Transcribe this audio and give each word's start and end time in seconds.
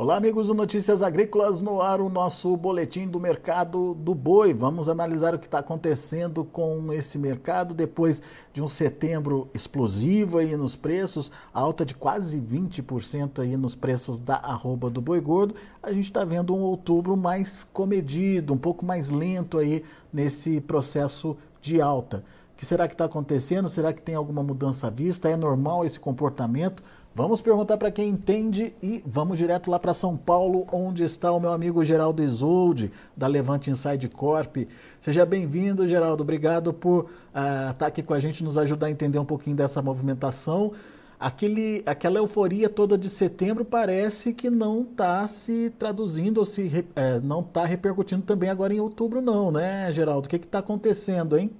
Olá, 0.00 0.16
amigos 0.16 0.46
do 0.46 0.54
Notícias 0.54 1.02
Agrícolas, 1.02 1.60
no 1.60 1.82
ar 1.82 2.00
o 2.00 2.08
nosso 2.08 2.56
boletim 2.56 3.08
do 3.08 3.18
mercado 3.18 3.94
do 3.94 4.14
boi. 4.14 4.54
Vamos 4.54 4.88
analisar 4.88 5.34
o 5.34 5.40
que 5.40 5.46
está 5.46 5.58
acontecendo 5.58 6.44
com 6.44 6.92
esse 6.92 7.18
mercado 7.18 7.74
depois 7.74 8.22
de 8.52 8.62
um 8.62 8.68
setembro 8.68 9.50
explosivo 9.52 10.38
aí 10.38 10.56
nos 10.56 10.76
preços, 10.76 11.32
alta 11.52 11.84
de 11.84 11.96
quase 11.96 12.40
20% 12.40 13.40
aí 13.40 13.56
nos 13.56 13.74
preços 13.74 14.20
da 14.20 14.36
arroba 14.36 14.88
do 14.88 15.00
boi 15.00 15.20
gordo. 15.20 15.56
A 15.82 15.92
gente 15.92 16.04
está 16.04 16.24
vendo 16.24 16.54
um 16.54 16.60
outubro 16.60 17.16
mais 17.16 17.64
comedido, 17.64 18.54
um 18.54 18.56
pouco 18.56 18.86
mais 18.86 19.10
lento 19.10 19.58
aí 19.58 19.84
nesse 20.12 20.60
processo 20.60 21.36
de 21.60 21.82
alta. 21.82 22.22
O 22.52 22.56
que 22.56 22.64
será 22.64 22.86
que 22.86 22.94
está 22.94 23.06
acontecendo? 23.06 23.68
Será 23.68 23.92
que 23.92 24.02
tem 24.02 24.14
alguma 24.14 24.44
mudança 24.44 24.86
à 24.86 24.90
vista? 24.90 25.28
É 25.28 25.36
normal 25.36 25.84
esse 25.84 25.98
comportamento? 25.98 26.84
Vamos 27.18 27.40
perguntar 27.40 27.76
para 27.78 27.90
quem 27.90 28.10
entende 28.10 28.72
e 28.80 29.02
vamos 29.04 29.38
direto 29.38 29.68
lá 29.68 29.76
para 29.76 29.92
São 29.92 30.16
Paulo, 30.16 30.68
onde 30.70 31.02
está 31.02 31.32
o 31.32 31.40
meu 31.40 31.52
amigo 31.52 31.84
Geraldo 31.84 32.22
Isolde, 32.22 32.92
da 33.16 33.26
Levante 33.26 33.72
Inside 33.72 34.08
Corp. 34.08 34.58
Seja 35.00 35.26
bem-vindo, 35.26 35.88
Geraldo. 35.88 36.22
Obrigado 36.22 36.72
por 36.72 37.10
estar 37.26 37.72
uh, 37.72 37.74
tá 37.74 37.86
aqui 37.88 38.04
com 38.04 38.14
a 38.14 38.20
gente, 38.20 38.44
nos 38.44 38.56
ajudar 38.56 38.86
a 38.86 38.90
entender 38.92 39.18
um 39.18 39.24
pouquinho 39.24 39.56
dessa 39.56 39.82
movimentação. 39.82 40.70
Aquele, 41.18 41.82
aquela 41.84 42.20
euforia 42.20 42.68
toda 42.68 42.96
de 42.96 43.10
setembro 43.10 43.64
parece 43.64 44.32
que 44.32 44.48
não 44.48 44.82
está 44.82 45.26
se 45.26 45.70
traduzindo 45.76 46.38
ou 46.38 46.44
se, 46.44 46.86
é, 46.94 47.18
não 47.18 47.40
está 47.40 47.64
repercutindo 47.64 48.22
também 48.22 48.48
agora 48.48 48.72
em 48.72 48.78
outubro, 48.78 49.20
não, 49.20 49.50
né, 49.50 49.92
Geraldo? 49.92 50.26
O 50.26 50.30
que 50.30 50.36
está 50.36 50.60
acontecendo, 50.60 51.36
hein? 51.36 51.50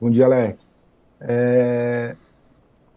Bom 0.00 0.10
dia, 0.10 0.24
Alex. 0.24 0.66
É, 1.20 2.16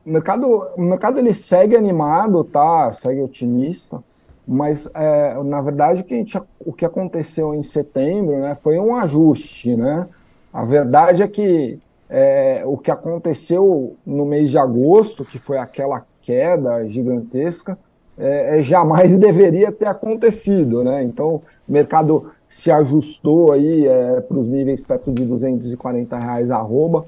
o 0.05 0.09
mercado, 0.09 0.47
o 0.75 0.81
mercado 0.81 1.19
ele 1.19 1.33
segue 1.33 1.75
animado, 1.75 2.43
tá? 2.43 2.91
Segue 2.91 3.21
otimista, 3.21 4.01
mas 4.47 4.89
é, 4.93 5.41
na 5.43 5.61
verdade 5.61 6.01
o 6.01 6.03
que, 6.03 6.15
gente, 6.15 6.41
o 6.59 6.73
que 6.73 6.85
aconteceu 6.85 7.53
em 7.53 7.63
setembro, 7.63 8.37
né, 8.39 8.57
foi 8.63 8.79
um 8.79 8.95
ajuste, 8.95 9.75
né? 9.75 10.07
A 10.51 10.65
verdade 10.65 11.21
é 11.21 11.27
que 11.27 11.79
é, 12.09 12.63
o 12.65 12.75
que 12.77 12.89
aconteceu 12.89 13.95
no 14.05 14.25
mês 14.25 14.49
de 14.49 14.57
agosto, 14.57 15.23
que 15.23 15.37
foi 15.37 15.57
aquela 15.57 16.03
queda 16.21 16.87
gigantesca, 16.87 17.77
é, 18.17 18.59
é 18.59 18.63
jamais 18.63 19.15
deveria 19.19 19.71
ter 19.71 19.85
acontecido, 19.85 20.83
né? 20.83 21.03
Então 21.03 21.35
o 21.67 21.71
mercado 21.71 22.31
se 22.47 22.71
ajustou 22.71 23.51
aí 23.51 23.85
é, 23.85 24.21
para 24.21 24.37
os 24.37 24.47
níveis 24.47 24.83
perto 24.83 25.11
de 25.11 25.23
240 25.23 26.17
reais 26.17 26.49
arroba 26.49 27.05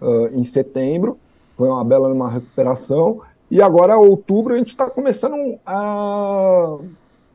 uh, 0.00 0.26
em 0.32 0.44
setembro 0.44 1.18
foi 1.56 1.68
uma 1.68 1.84
bela 1.84 2.12
uma 2.12 2.28
recuperação. 2.28 3.20
E 3.50 3.60
agora, 3.62 3.96
outubro, 3.96 4.54
a 4.54 4.58
gente 4.58 4.68
está 4.68 4.88
começando 4.88 5.58
a, 5.64 6.76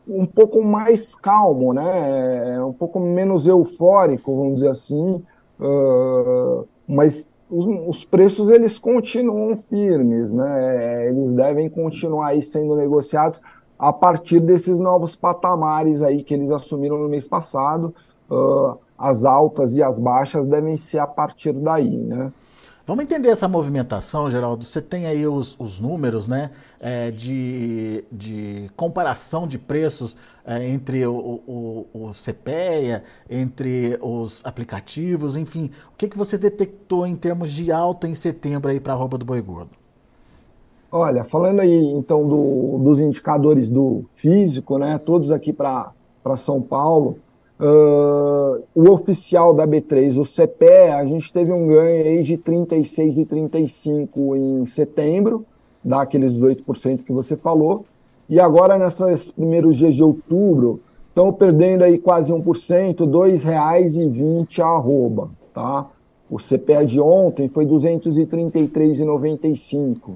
um 0.07 0.25
pouco 0.25 0.63
mais 0.63 1.13
calmo, 1.15 1.73
né? 1.73 2.55
É 2.55 2.63
um 2.63 2.73
pouco 2.73 2.99
menos 2.99 3.47
eufórico, 3.47 4.35
vamos 4.35 4.55
dizer 4.55 4.69
assim. 4.69 5.23
Uh, 5.59 6.67
mas 6.87 7.27
os, 7.49 7.65
os, 7.87 8.05
preços 8.05 8.49
eles 8.49 8.79
continuam 8.79 9.55
firmes, 9.55 10.33
né? 10.33 11.07
Eles 11.07 11.33
devem 11.33 11.69
continuar 11.69 12.27
aí 12.27 12.41
sendo 12.41 12.75
negociados 12.75 13.41
a 13.77 13.93
partir 13.93 14.39
desses 14.39 14.79
novos 14.79 15.15
patamares 15.15 16.01
aí 16.01 16.23
que 16.23 16.33
eles 16.33 16.51
assumiram 16.51 16.97
no 16.97 17.07
mês 17.07 17.27
passado. 17.27 17.93
Uh, 18.29 18.77
as 18.97 19.23
altas 19.23 19.73
e 19.75 19.81
as 19.81 19.97
baixas 19.97 20.45
devem 20.45 20.75
ser 20.75 20.99
a 20.99 21.07
partir 21.07 21.53
daí, 21.53 22.01
né? 22.01 22.31
Vamos 22.89 23.03
entender 23.03 23.29
essa 23.29 23.47
movimentação, 23.47 24.31
Geraldo. 24.31 24.65
Você 24.65 24.81
tem 24.81 25.05
aí 25.05 25.27
os, 25.27 25.55
os 25.59 25.79
números 25.79 26.27
né, 26.27 26.49
é, 26.79 27.11
de, 27.11 28.03
de 28.11 28.67
comparação 28.75 29.45
de 29.47 29.59
preços 29.59 30.17
é, 30.43 30.67
entre 30.67 31.05
o, 31.05 31.13
o, 31.13 31.85
o 31.93 32.11
CPEA, 32.15 33.03
entre 33.29 33.95
os 34.01 34.43
aplicativos, 34.43 35.37
enfim. 35.37 35.69
O 35.93 35.97
que, 35.97 36.07
que 36.07 36.17
você 36.17 36.35
detectou 36.35 37.05
em 37.05 37.15
termos 37.15 37.51
de 37.51 37.71
alta 37.71 38.07
em 38.07 38.15
setembro 38.15 38.81
para 38.81 38.93
a 38.93 38.95
roupa 38.95 39.19
do 39.19 39.25
boi 39.25 39.39
gordo? 39.39 39.69
Olha, 40.91 41.23
falando 41.23 41.59
aí 41.59 41.91
então 41.91 42.27
do, 42.27 42.79
dos 42.79 42.99
indicadores 42.99 43.69
do 43.69 44.05
físico, 44.15 44.79
né, 44.79 44.97
todos 44.97 45.29
aqui 45.29 45.53
para 45.53 45.93
São 46.37 46.59
Paulo, 46.59 47.19
Uh, 47.59 48.63
o 48.73 48.89
oficial 48.89 49.53
da 49.53 49.67
B3, 49.67 50.17
o 50.17 50.23
CPE, 50.23 50.93
a 50.93 51.05
gente 51.05 51.33
teve 51.33 51.51
um 51.51 51.67
ganho 51.67 52.05
aí 52.05 52.23
de 52.23 52.37
36 52.37 53.17
e 53.17 53.25
35 53.25 54.37
em 54.37 54.65
setembro, 54.65 55.45
dá 55.83 56.03
aqueles 56.03 56.33
18% 56.33 57.03
que 57.03 57.11
você 57.11 57.35
falou. 57.35 57.83
E 58.29 58.39
agora, 58.39 58.77
nesses 58.77 59.29
primeiros 59.31 59.75
dias 59.75 59.93
de 59.93 60.01
outubro, 60.01 60.79
estão 61.09 61.33
perdendo 61.33 61.83
aí 61.83 61.97
quase 61.97 62.31
1%, 62.31 62.41
R$ 62.41 63.07
2,20 63.07 64.59
a 64.59 64.67
arroba, 64.67 65.31
tá? 65.53 65.89
O 66.29 66.37
CPE 66.37 66.85
de 66.85 67.01
ontem 67.01 67.49
foi 67.49 67.65
233,95. 67.65 70.11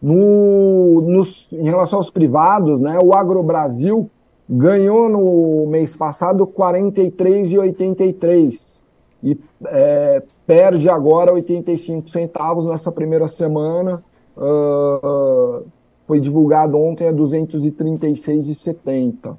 No, 0.00 1.00
nos, 1.00 1.48
em 1.50 1.64
relação 1.64 1.98
aos 1.98 2.10
privados, 2.10 2.80
né, 2.80 2.96
o 3.02 3.12
Agrobrasil 3.12 4.08
ganhou 4.48 5.08
no 5.08 5.66
mês 5.66 5.96
passado 5.96 6.46
43,83 6.46 8.84
e 9.22 9.38
é, 9.66 10.22
perde 10.46 10.88
agora 10.88 11.32
85 11.32 12.08
centavos 12.08 12.64
nessa 12.64 12.90
primeira 12.90 13.28
semana. 13.28 14.02
Uh, 14.36 15.64
foi 16.06 16.18
divulgado 16.20 16.78
ontem 16.78 17.06
a 17.08 17.12
236,70. 17.12 19.36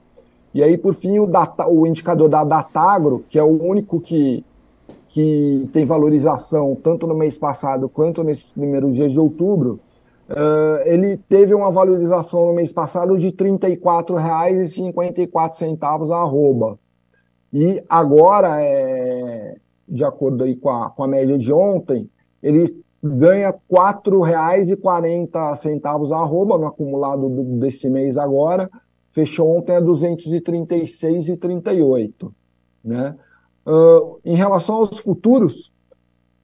E 0.53 0.61
aí, 0.61 0.77
por 0.77 0.93
fim, 0.93 1.17
o, 1.19 1.25
data, 1.25 1.67
o 1.67 1.87
indicador 1.87 2.29
da 2.29 2.43
Datagro, 2.43 3.25
que 3.29 3.39
é 3.39 3.43
o 3.43 3.63
único 3.63 3.99
que, 3.99 4.45
que 5.07 5.67
tem 5.71 5.85
valorização 5.85 6.75
tanto 6.75 7.07
no 7.07 7.15
mês 7.15 7.37
passado 7.37 7.89
quanto 7.89 8.23
nesses 8.23 8.51
primeiros 8.51 8.93
dias 8.93 9.11
de 9.11 9.19
outubro, 9.19 9.79
Uh, 10.29 10.85
ele 10.85 11.17
teve 11.17 11.55
uma 11.55 11.71
valorização 11.71 12.45
no 12.45 12.53
mês 12.53 12.71
passado 12.71 13.17
de 13.17 13.29
R$ 13.29 13.33
34,54 13.33 16.11
a 16.11 16.17
arroba. 16.17 16.77
E 17.51 17.83
agora, 17.89 18.61
é, 18.61 19.55
de 19.87 20.05
acordo 20.05 20.43
aí 20.43 20.55
com 20.55 20.69
a, 20.69 20.91
com 20.91 21.03
a 21.03 21.07
média 21.07 21.35
de 21.35 21.51
ontem, 21.51 22.07
ele 22.43 22.79
ganha 23.03 23.49
R$ 23.49 23.57
4,40 23.71 26.11
a 26.11 26.17
arroba 26.17 26.59
no 26.59 26.67
acumulado 26.67 27.27
do, 27.27 27.43
desse 27.59 27.89
mês 27.89 28.15
agora, 28.15 28.69
fechou 29.09 29.57
ontem 29.57 29.75
a 29.75 29.81
236,38. 29.81 32.31
Né? 32.83 33.15
Uh, 33.65 34.19
em 34.23 34.35
relação 34.35 34.75
aos 34.75 34.99
futuros, 34.99 35.73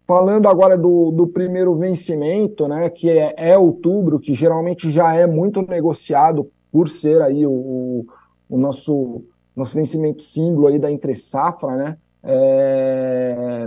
Falando 0.08 0.48
agora 0.48 0.78
do, 0.78 1.10
do 1.10 1.26
primeiro 1.26 1.76
vencimento, 1.76 2.68
né, 2.68 2.88
que 2.92 3.10
é, 3.10 3.34
é, 3.38 3.58
outubro, 3.58 4.20
que 4.20 4.36
geralmente 4.36 4.92
já 4.92 5.16
é 5.16 5.26
muito 5.26 5.64
negociado 5.64 6.48
por 6.72 6.88
ser 6.88 7.24
aí 7.24 7.44
o, 7.48 8.06
o 8.48 8.58
nosso, 8.58 9.24
nosso 9.56 9.74
vencimento 9.74 10.22
símbolo 10.22 10.68
aí 10.68 10.78
da 10.78 10.92
entre 10.92 11.16
safra, 11.16 11.76
né? 11.76 11.98
É... 12.22 13.66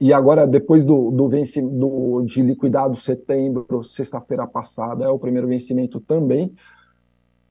E 0.00 0.12
agora, 0.12 0.46
depois 0.46 0.84
do, 0.84 1.10
do, 1.10 1.28
vencimento 1.28 2.24
de 2.26 2.42
liquidado 2.42 2.94
setembro, 2.94 3.82
sexta-feira 3.82 4.46
passada, 4.46 5.04
é 5.04 5.08
o 5.08 5.18
primeiro 5.18 5.48
vencimento 5.48 5.98
também. 5.98 6.54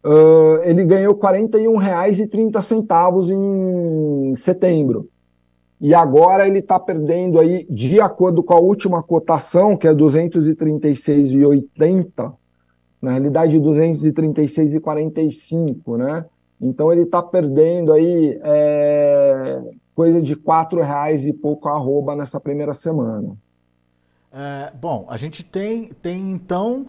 Uh, 0.06 0.62
ele 0.64 0.86
ganhou 0.86 1.16
R$ 1.16 1.20
41,30 1.20 3.32
em 3.32 4.36
setembro 4.36 5.10
e 5.84 5.94
agora 5.94 6.48
ele 6.48 6.58
está 6.60 6.80
perdendo 6.80 7.38
aí, 7.38 7.68
de 7.70 8.00
acordo 8.00 8.42
com 8.42 8.54
a 8.54 8.58
última 8.58 9.04
cotação, 9.04 9.76
que 9.76 9.86
é 9.86 9.94
236,80, 9.94 12.34
na 13.02 13.12
realidade 13.12 13.60
236,45, 13.60 15.98
né? 15.98 16.26
Então 16.62 16.90
ele 16.90 17.02
está 17.02 17.22
perdendo 17.22 17.92
aí 17.92 18.40
é, 18.42 19.62
coisa 19.94 20.22
de 20.22 20.38
quatro 20.38 20.80
reais 20.80 21.26
e 21.26 21.34
pouco 21.34 21.68
arroba 21.68 22.16
nessa 22.16 22.40
primeira 22.40 22.74
semana. 22.74 23.36
É, 24.32 24.72
bom, 24.80 25.06
a 25.10 25.18
gente 25.18 25.44
tem, 25.44 25.90
tem 26.02 26.32
então 26.32 26.88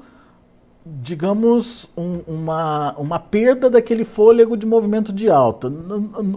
digamos, 0.87 1.89
um, 1.97 2.21
uma, 2.27 2.95
uma 2.99 3.19
perda 3.19 3.71
daquele 3.71 4.05
fôlego 4.05 4.55
de 4.55 4.67
movimento 4.67 5.15
de 5.15 5.31
alta. 5.31 5.73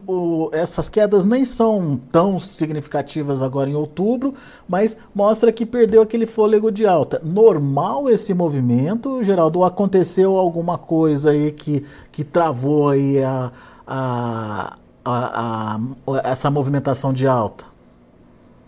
O, 0.08 0.50
essas 0.54 0.88
quedas 0.88 1.26
nem 1.26 1.44
são 1.44 2.00
tão 2.12 2.40
significativas 2.40 3.42
agora 3.42 3.70
em 3.70 3.76
outubro, 3.76 4.34
mas 4.68 4.96
mostra 5.14 5.52
que 5.52 5.66
perdeu 5.66 6.02
aquele 6.02 6.26
fôlego 6.26 6.72
de 6.72 6.88
alta. 6.88 7.22
Normal 7.24 8.10
esse 8.10 8.34
movimento, 8.34 9.22
Geraldo? 9.22 9.66
Aconteceu 9.66 10.38
alguma 10.38 10.78
coisa 10.78 11.32
aí 11.32 11.52
que, 11.52 11.86
que 12.10 12.24
travou 12.24 12.88
aí 12.88 13.22
a, 13.22 13.52
a, 13.86 14.78
a, 15.04 15.76
a 15.76 15.80
essa 16.24 16.50
movimentação 16.50 17.12
de 17.12 17.28
alta? 17.28 17.66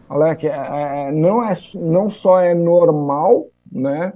Alec, 0.10 0.46
é, 0.46 0.52
é, 0.52 1.12
não, 1.12 1.42
é, 1.42 1.54
não 1.76 2.10
só 2.10 2.42
é 2.42 2.54
normal, 2.54 3.46
né? 3.72 4.12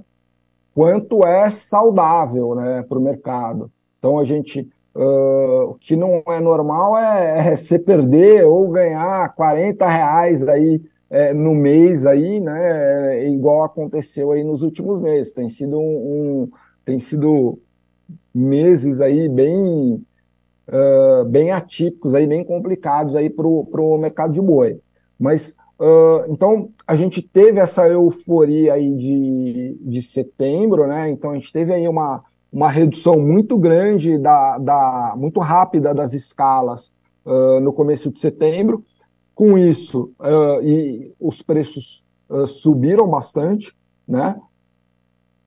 Quanto 0.74 1.24
é 1.24 1.50
saudável 1.50 2.54
né, 2.54 2.84
para 2.88 2.98
o 2.98 3.02
mercado. 3.02 3.70
Então 3.98 4.18
a 4.18 4.24
gente 4.24 4.68
uh, 4.94 5.70
o 5.70 5.74
que 5.74 5.96
não 5.96 6.22
é 6.28 6.40
normal 6.40 6.96
é, 6.96 7.52
é 7.52 7.56
você 7.56 7.78
perder 7.78 8.44
ou 8.44 8.68
ganhar 8.68 9.34
40 9.34 9.86
reais 9.86 10.48
aí 10.48 10.82
é, 11.10 11.32
no 11.32 11.54
mês 11.54 12.06
aí, 12.06 12.40
né? 12.40 13.28
Igual 13.28 13.62
aconteceu 13.62 14.32
aí 14.32 14.42
nos 14.42 14.62
últimos 14.62 14.98
meses. 15.00 15.32
Tem 15.32 15.48
sido 15.48 15.78
um, 15.78 15.82
um 15.82 16.50
tem 16.84 16.98
sido 16.98 17.58
meses 18.34 19.00
aí 19.00 19.28
bem 19.28 20.04
uh, 20.68 21.24
bem 21.26 21.52
atípicos 21.52 22.14
aí, 22.14 22.26
bem 22.26 22.42
complicados 22.42 23.14
aí 23.14 23.30
para 23.30 23.46
o 23.46 23.98
mercado 23.98 24.32
de 24.32 24.40
boi. 24.40 24.80
Mas 25.18 25.54
uh, 25.84 26.32
então 26.32 26.70
a 26.86 26.94
gente 26.94 27.20
teve 27.20 27.60
essa 27.60 27.86
euforia 27.88 28.74
aí 28.74 28.94
de, 28.94 29.78
de 29.80 30.02
setembro, 30.02 30.86
né? 30.86 31.10
Então 31.10 31.30
a 31.30 31.34
gente 31.34 31.52
teve 31.52 31.72
aí 31.72 31.86
uma, 31.86 32.22
uma 32.52 32.68
redução 32.68 33.18
muito 33.18 33.56
grande 33.58 34.18
da, 34.18 34.58
da 34.58 35.14
muito 35.16 35.40
rápida 35.40 35.92
das 35.94 36.12
escalas 36.14 36.92
uh, 37.24 37.60
no 37.60 37.72
começo 37.72 38.10
de 38.10 38.20
setembro. 38.20 38.84
Com 39.34 39.58
isso, 39.58 40.12
uh, 40.20 40.62
e 40.62 41.12
os 41.18 41.42
preços 41.42 42.04
subiram 42.46 43.06
bastante, 43.06 43.74
né? 44.08 44.36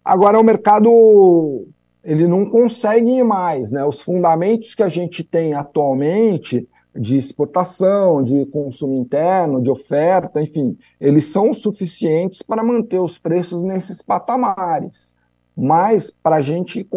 Agora 0.03 0.39
o 0.39 0.43
mercado 0.43 1.67
ele 2.03 2.27
não 2.27 2.45
consegue 2.49 3.11
ir 3.11 3.23
mais, 3.23 3.71
né? 3.71 3.83
Os 3.83 4.01
fundamentos 4.01 4.73
que 4.73 4.83
a 4.83 4.87
gente 4.87 5.23
tem 5.23 5.53
atualmente 5.53 6.67
de 6.97 7.17
exportação, 7.17 8.21
de 8.21 8.45
consumo 8.47 8.95
interno, 8.95 9.61
de 9.61 9.69
oferta, 9.69 10.41
enfim, 10.41 10.77
eles 10.99 11.25
são 11.25 11.53
suficientes 11.53 12.41
para 12.41 12.63
manter 12.63 12.99
os 12.99 13.17
preços 13.17 13.63
nesses 13.63 14.01
patamares. 14.01 15.15
Mas 15.55 16.11
para 16.11 16.37
a 16.37 16.41
gente 16.41 16.87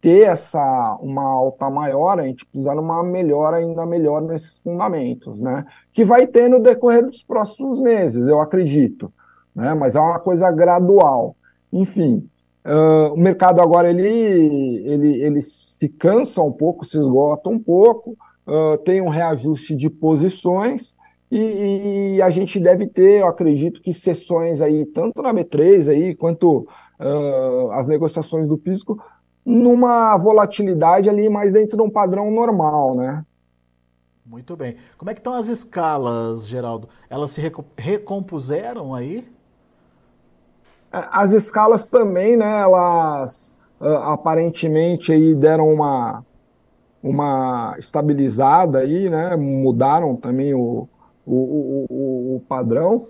ter 0.00 0.28
essa 0.28 0.98
uma 1.00 1.22
alta 1.22 1.68
maior, 1.68 2.18
a 2.18 2.24
gente 2.24 2.46
precisa 2.46 2.72
de 2.72 2.78
uma 2.78 3.02
melhora 3.02 3.58
ainda 3.58 3.84
melhor 3.84 4.22
nesses 4.22 4.58
fundamentos, 4.58 5.40
né? 5.40 5.66
Que 5.92 6.04
vai 6.04 6.26
ter 6.26 6.48
no 6.48 6.60
decorrer 6.60 7.04
dos 7.04 7.22
próximos 7.22 7.80
meses, 7.80 8.26
eu 8.26 8.40
acredito, 8.40 9.12
né? 9.54 9.74
Mas 9.74 9.94
é 9.94 10.00
uma 10.00 10.18
coisa 10.18 10.50
gradual. 10.50 11.36
Enfim, 11.72 12.28
uh, 12.64 13.12
o 13.12 13.16
mercado 13.16 13.60
agora 13.60 13.90
ele, 13.90 14.08
ele, 14.08 15.22
ele 15.22 15.42
se 15.42 15.88
cansa 15.88 16.42
um 16.42 16.52
pouco, 16.52 16.84
se 16.84 16.96
esgota 16.98 17.50
um 17.50 17.58
pouco, 17.58 18.16
uh, 18.50 18.76
tem 18.78 19.00
um 19.00 19.08
reajuste 19.08 19.76
de 19.76 19.88
posições 19.88 20.94
e, 21.30 22.16
e, 22.16 22.22
a 22.22 22.28
gente 22.28 22.58
deve 22.58 22.88
ter, 22.88 23.20
eu 23.20 23.28
acredito 23.28 23.80
que 23.80 23.94
sessões 23.94 24.60
aí, 24.60 24.84
tanto 24.84 25.22
na 25.22 25.32
B3 25.32 25.88
aí, 25.88 26.14
quanto 26.16 26.66
uh, 26.98 27.70
as 27.72 27.86
negociações 27.86 28.48
do 28.48 28.56
físico, 28.58 29.00
numa 29.46 30.16
volatilidade 30.16 31.08
ali 31.08 31.28
mais 31.28 31.52
dentro 31.52 31.76
de 31.76 31.82
um 31.84 31.90
padrão 31.90 32.32
normal, 32.32 32.96
né? 32.96 33.24
Muito 34.26 34.56
bem. 34.56 34.76
Como 34.98 35.10
é 35.10 35.14
que 35.14 35.20
estão 35.20 35.34
as 35.34 35.48
escalas, 35.48 36.48
Geraldo? 36.48 36.88
Elas 37.08 37.30
se 37.30 37.40
recompuseram 37.76 38.92
aí? 38.92 39.26
É, 40.92 41.06
as 41.12 41.32
escalas 41.32 41.86
também, 41.86 42.36
né? 42.36 42.60
Elas 42.60 43.54
uh, 43.80 43.86
aparentemente 43.86 45.12
aí 45.12 45.32
deram 45.34 45.72
uma 45.72 46.24
uma 47.02 47.74
estabilizada 47.78 48.78
aí, 48.78 49.08
né? 49.08 49.36
Mudaram 49.36 50.16
também 50.16 50.54
o, 50.54 50.88
o, 51.26 51.86
o, 51.90 52.36
o 52.36 52.42
padrão. 52.48 53.06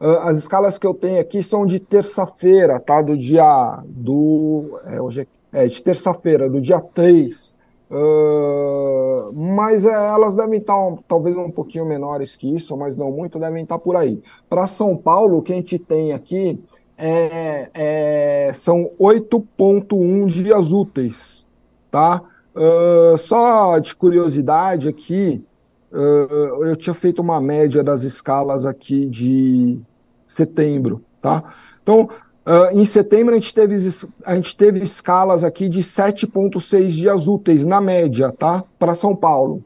Uh, 0.00 0.18
as 0.22 0.36
escalas 0.36 0.76
que 0.76 0.86
eu 0.86 0.92
tenho 0.92 1.20
aqui 1.20 1.42
são 1.42 1.64
de 1.64 1.78
terça-feira, 1.80 2.78
tá? 2.80 3.00
Do 3.00 3.16
dia 3.16 3.82
do. 3.86 4.80
É, 4.86 5.00
hoje 5.00 5.22
é 5.22 5.26
é, 5.54 5.66
de 5.68 5.80
terça-feira, 5.80 6.50
do 6.50 6.60
dia 6.60 6.80
3. 6.80 7.54
Uh, 7.90 9.32
mas 9.32 9.86
é, 9.86 9.92
elas 9.92 10.34
devem 10.34 10.58
estar 10.58 10.76
um, 10.76 10.96
talvez 11.06 11.36
um 11.36 11.50
pouquinho 11.50 11.86
menores 11.86 12.36
que 12.36 12.52
isso, 12.52 12.76
mas 12.76 12.96
não 12.96 13.12
muito, 13.12 13.38
devem 13.38 13.62
estar 13.62 13.78
por 13.78 13.94
aí. 13.94 14.20
Para 14.50 14.66
São 14.66 14.96
Paulo, 14.96 15.38
o 15.38 15.42
que 15.42 15.52
a 15.52 15.56
gente 15.56 15.78
tem 15.78 16.12
aqui 16.12 16.60
é, 16.98 17.70
é, 17.72 18.52
são 18.52 18.90
8,1 18.98 20.26
dias 20.26 20.72
úteis. 20.72 21.46
Tá? 21.90 22.20
Uh, 22.54 23.18
só 23.18 23.78
de 23.78 23.94
curiosidade 23.94 24.88
aqui, 24.88 25.44
uh, 25.90 26.64
eu 26.64 26.76
tinha 26.76 26.94
feito 26.94 27.20
uma 27.20 27.40
média 27.40 27.82
das 27.82 28.04
escalas 28.04 28.64
aqui 28.64 29.06
de 29.06 29.78
setembro. 30.26 31.02
Tá? 31.20 31.42
Então, 31.82 32.08
Uh, 32.46 32.78
em 32.78 32.84
setembro, 32.84 33.34
a 33.34 33.38
gente, 33.38 33.54
teve, 33.54 33.74
a 34.22 34.34
gente 34.34 34.54
teve 34.54 34.78
escalas 34.80 35.42
aqui 35.42 35.66
de 35.66 35.80
7,6 35.80 36.88
dias 36.88 37.26
úteis, 37.26 37.64
na 37.64 37.80
média, 37.80 38.34
tá? 38.38 38.62
Para 38.78 38.94
São 38.94 39.16
Paulo. 39.16 39.64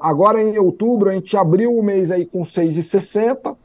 Agora, 0.00 0.40
em 0.40 0.56
outubro, 0.56 1.10
a 1.10 1.12
gente 1.12 1.36
abriu 1.36 1.76
o 1.76 1.82
mês 1.82 2.12
aí 2.12 2.24
com 2.24 2.42
6,60 2.42 3.56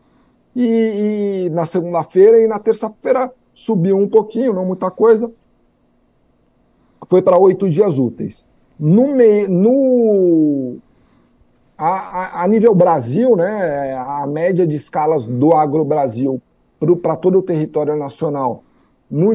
e, 0.56 1.46
e 1.46 1.50
na 1.52 1.68
segunda-feira 1.68 2.42
e 2.42 2.48
na 2.48 2.58
terça-feira 2.58 3.32
subiu 3.54 3.96
um 3.96 4.10
pouquinho, 4.10 4.52
não 4.52 4.66
muita 4.66 4.90
coisa. 4.90 5.32
Foi 7.06 7.22
para 7.22 7.38
oito 7.38 7.70
dias 7.70 8.00
úteis. 8.00 8.46
No, 8.80 9.08
me, 9.08 9.48
no 9.48 10.78
a, 11.78 11.90
a, 11.90 12.44
a, 12.44 12.48
nível 12.48 12.74
Brasil, 12.74 13.36
né, 13.36 13.94
a 13.96 14.26
média 14.28 14.66
de 14.66 14.76
escalas 14.76 15.26
do 15.26 15.54
Agro 15.54 15.86
Brasil 15.86 16.42
para 17.02 17.16
todo 17.16 17.40
o 17.40 17.42
território 17.42 17.96
nacional. 17.96 18.64
No, 19.10 19.34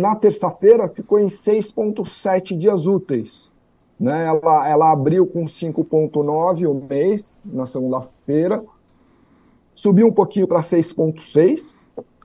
na 0.00 0.14
terça-feira 0.14 0.88
ficou 0.88 1.18
em 1.18 1.26
6,7 1.26 2.56
dias 2.56 2.86
úteis. 2.86 3.50
Né? 3.98 4.26
Ela, 4.26 4.68
ela 4.68 4.92
abriu 4.92 5.26
com 5.26 5.44
5,9 5.44 6.70
o 6.70 6.74
mês, 6.74 7.42
na 7.44 7.66
segunda-feira, 7.66 8.62
subiu 9.74 10.06
um 10.06 10.12
pouquinho 10.12 10.46
para 10.46 10.60
6,6, 10.60 11.77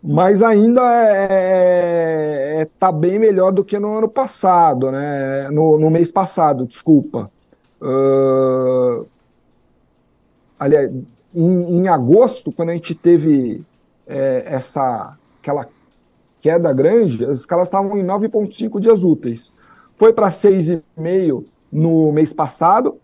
mas 0.03 0.43
ainda 0.43 0.81
é, 0.81 1.27
é, 1.29 2.61
é, 2.61 2.65
tá 2.77 2.91
bem 2.91 3.17
melhor 3.17 3.53
do 3.53 3.63
que 3.63 3.79
no 3.79 3.97
ano 3.97 4.09
passado, 4.09 4.91
né? 4.91 5.49
no, 5.49 5.79
no 5.79 5.89
mês 5.89 6.11
passado, 6.11 6.65
desculpa. 6.65 7.31
Uh, 7.81 9.05
aliás, 10.59 10.91
em, 11.33 11.77
em 11.77 11.87
agosto, 11.87 12.51
quando 12.51 12.69
a 12.69 12.73
gente 12.73 12.93
teve 12.93 13.63
é, 14.05 14.43
essa 14.45 15.17
aquela 15.39 15.67
queda 16.41 16.73
grande, 16.73 17.25
as 17.25 17.39
escalas 17.39 17.67
estavam 17.67 17.97
em 17.97 18.03
9,5 18.05 18.79
dias 18.81 19.05
úteis. 19.05 19.53
Foi 19.95 20.11
para 20.11 20.29
6,5 20.29 21.45
no 21.71 22.11
mês 22.11 22.33
passado. 22.33 22.97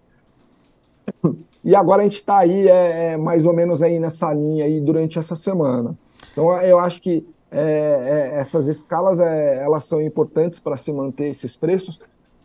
E 1.64 1.76
agora 1.76 2.02
a 2.02 2.04
gente 2.04 2.16
está 2.16 2.40
aí 2.40 2.68
é, 2.68 3.12
é, 3.14 3.18
mais 3.18 3.46
ou 3.46 3.54
menos 3.54 3.82
aí 3.82 4.00
nessa 4.00 4.34
linha 4.34 4.66
aí 4.66 4.80
durante 4.80 5.20
essa 5.20 5.36
semana. 5.36 5.98
Então 6.32 6.56
eu 6.62 6.80
acho 6.80 7.02
que 7.02 7.26
é, 7.52 8.32
é 8.36 8.40
essas 8.40 8.68
escalas 8.68 9.20
é, 9.20 9.64
elas 9.64 9.86
são 9.86 10.02
importantes 10.02 10.60
para 10.60 10.78
se 10.78 10.92
manter 10.92 11.30
esses 11.30 11.56
preços. 11.56 12.00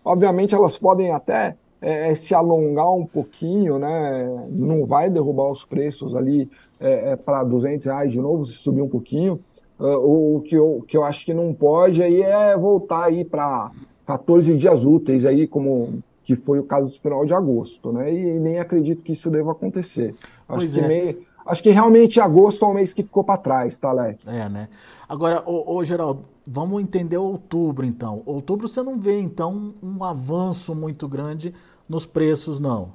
Obviamente 0.04 0.54
elas 0.54 0.76
podem 0.78 1.12
até 1.12 1.56
é, 1.80 2.10
é, 2.10 2.14
se 2.14 2.34
alongar 2.34 2.90
um 2.94 3.04
pouquinho, 3.04 3.78
né? 3.78 4.46
Não 4.50 4.86
vai 4.86 5.10
derrubar 5.10 5.50
os 5.50 5.64
preços 5.64 6.14
ali 6.14 6.48
é, 6.80 7.14
para 7.16 7.44
200 7.44 7.86
reais 7.86 8.10
de 8.10 8.20
novo, 8.20 8.46
se 8.46 8.54
subir 8.54 8.80
um 8.80 8.88
pouquinho. 8.88 9.38
Uh, 9.78 10.36
o 10.36 10.40
que 10.40 10.54
eu, 10.54 10.84
que 10.86 10.96
eu 10.96 11.02
acho 11.02 11.26
que 11.26 11.34
não 11.34 11.52
pode 11.52 12.00
aí 12.02 12.22
é 12.22 12.56
voltar 12.56 13.04
aí 13.04 13.24
para 13.24 13.72
14 14.06 14.56
dias 14.56 14.86
úteis 14.86 15.26
aí, 15.26 15.48
como 15.48 16.02
que 16.22 16.36
foi 16.36 16.58
o 16.58 16.64
caso 16.64 16.86
do 16.86 17.00
final 17.00 17.26
de 17.26 17.34
agosto, 17.34 17.92
né? 17.92 18.12
E, 18.12 18.38
nem 18.38 18.58
acredito 18.58 19.02
que 19.02 19.12
isso 19.12 19.30
deva 19.30 19.52
acontecer. 19.52 20.14
Acho 20.48 20.60
pois 20.60 20.74
que 20.74 20.80
é. 20.80 20.88
meio, 20.88 21.18
acho 21.46 21.62
que 21.62 21.70
realmente 21.70 22.20
agosto 22.20 22.64
é 22.64 22.68
o 22.68 22.74
mês 22.74 22.92
que 22.92 23.02
ficou 23.02 23.24
para 23.24 23.38
trás, 23.38 23.78
tá, 23.78 23.92
Leque? 23.92 24.28
É, 24.28 24.48
né? 24.48 24.68
Agora, 25.08 25.42
ô, 25.46 25.76
ô, 25.76 25.84
Geraldo, 25.84 26.24
vamos 26.46 26.82
entender 26.82 27.16
outubro, 27.16 27.84
então. 27.84 28.22
Outubro 28.24 28.68
você 28.68 28.82
não 28.82 28.98
vê, 28.98 29.20
então, 29.20 29.74
um 29.82 30.02
avanço 30.02 30.74
muito 30.74 31.06
grande 31.06 31.54
nos 31.88 32.06
preços, 32.06 32.58
não, 32.58 32.92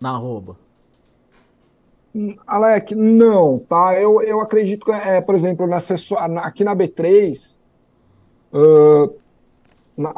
na 0.00 0.10
arroba? 0.10 0.56
Alec, 2.46 2.94
não, 2.94 3.60
tá? 3.68 3.94
Eu, 3.98 4.20
eu 4.20 4.40
acredito 4.40 4.84
que, 4.84 4.90
é, 4.90 5.20
por 5.20 5.34
exemplo, 5.34 5.66
na 5.66 5.78
aqui 6.40 6.64
na 6.64 6.74
B3, 6.74 7.56
uh, 8.52 9.14
na, 9.96 10.12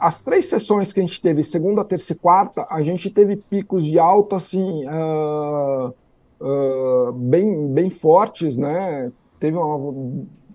as 0.00 0.22
três 0.22 0.46
sessões 0.46 0.92
que 0.92 1.00
a 1.00 1.02
gente 1.02 1.20
teve, 1.20 1.42
segunda, 1.42 1.84
terça 1.84 2.12
e 2.12 2.16
quarta, 2.16 2.66
a 2.70 2.82
gente 2.82 3.10
teve 3.10 3.36
picos 3.36 3.84
de 3.84 3.98
alta, 3.98 4.36
assim, 4.36 4.86
uh, 4.86 5.92
uh, 6.42 7.12
bem, 7.12 7.68
bem 7.68 7.88
fortes, 7.88 8.56
né? 8.56 9.10
Teve 9.38 9.56
uma, 9.56 9.76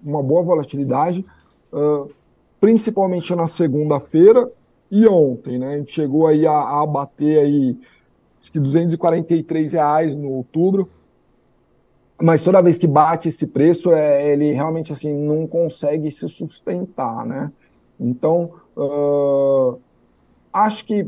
uma 0.03 0.23
boa 0.23 0.43
volatilidade, 0.43 1.25
principalmente 2.59 3.35
na 3.35 3.47
segunda-feira, 3.47 4.49
e 4.89 5.05
ontem, 5.07 5.59
né? 5.59 5.73
A 5.73 5.77
gente 5.77 5.91
chegou 5.91 6.27
aí 6.27 6.47
a, 6.47 6.81
a 6.81 6.85
bater 6.85 7.39
aí 7.39 7.77
acho 8.41 8.51
que 8.51 8.59
243 8.59 9.73
reais 9.73 10.15
no 10.15 10.29
outubro. 10.29 10.89
mas 12.21 12.41
toda 12.43 12.61
vez 12.61 12.77
que 12.77 12.87
bate 12.87 13.29
esse 13.29 13.45
preço, 13.45 13.91
é, 13.91 14.31
ele 14.31 14.53
realmente 14.53 14.93
assim 14.93 15.13
não 15.13 15.45
consegue 15.45 16.09
se 16.09 16.27
sustentar, 16.29 17.25
né? 17.25 17.51
Então, 17.99 18.51
uh, 18.75 19.79
acho 20.53 20.85
que 20.85 21.01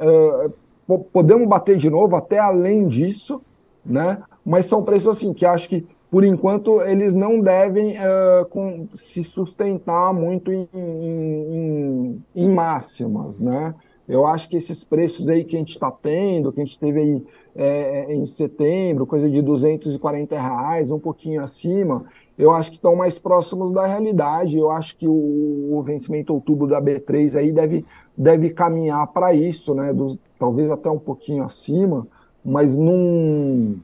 uh, 0.00 1.04
podemos 1.12 1.46
bater 1.46 1.76
de 1.76 1.90
novo 1.90 2.16
até 2.16 2.38
além 2.38 2.88
disso, 2.88 3.42
né? 3.84 4.22
Mas 4.44 4.66
são 4.66 4.82
preços 4.82 5.16
assim 5.16 5.32
que 5.32 5.46
acho 5.46 5.68
que 5.68 5.86
por 6.10 6.24
enquanto 6.24 6.80
eles 6.82 7.12
não 7.12 7.40
devem 7.40 7.92
uh, 7.92 8.46
com, 8.48 8.88
se 8.94 9.22
sustentar 9.22 10.12
muito 10.14 10.50
em, 10.50 10.66
em, 10.72 12.24
em 12.34 12.48
máximas, 12.48 13.38
né? 13.38 13.74
Eu 14.08 14.26
acho 14.26 14.48
que 14.48 14.56
esses 14.56 14.82
preços 14.84 15.28
aí 15.28 15.44
que 15.44 15.54
a 15.54 15.58
gente 15.58 15.72
está 15.72 15.90
tendo, 15.90 16.50
que 16.50 16.62
a 16.62 16.64
gente 16.64 16.78
teve 16.78 16.98
aí 16.98 17.26
é, 17.54 18.14
em 18.14 18.24
setembro, 18.24 19.06
coisa 19.06 19.28
de 19.28 19.42
240 19.42 20.40
reais, 20.40 20.90
um 20.90 20.98
pouquinho 20.98 21.42
acima, 21.42 22.06
eu 22.38 22.50
acho 22.52 22.70
que 22.70 22.76
estão 22.76 22.96
mais 22.96 23.18
próximos 23.18 23.70
da 23.70 23.86
realidade. 23.86 24.56
Eu 24.56 24.70
acho 24.70 24.96
que 24.96 25.06
o, 25.06 25.76
o 25.76 25.82
vencimento 25.82 26.32
outubro 26.32 26.66
da 26.66 26.80
B3 26.80 27.36
aí 27.36 27.52
deve, 27.52 27.84
deve 28.16 28.48
caminhar 28.48 29.06
para 29.08 29.34
isso, 29.34 29.74
né? 29.74 29.92
Do, 29.92 30.18
talvez 30.38 30.70
até 30.70 30.88
um 30.88 30.98
pouquinho 30.98 31.44
acima, 31.44 32.06
mas 32.48 32.76
não. 32.76 33.76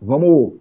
Vamos 0.00 0.54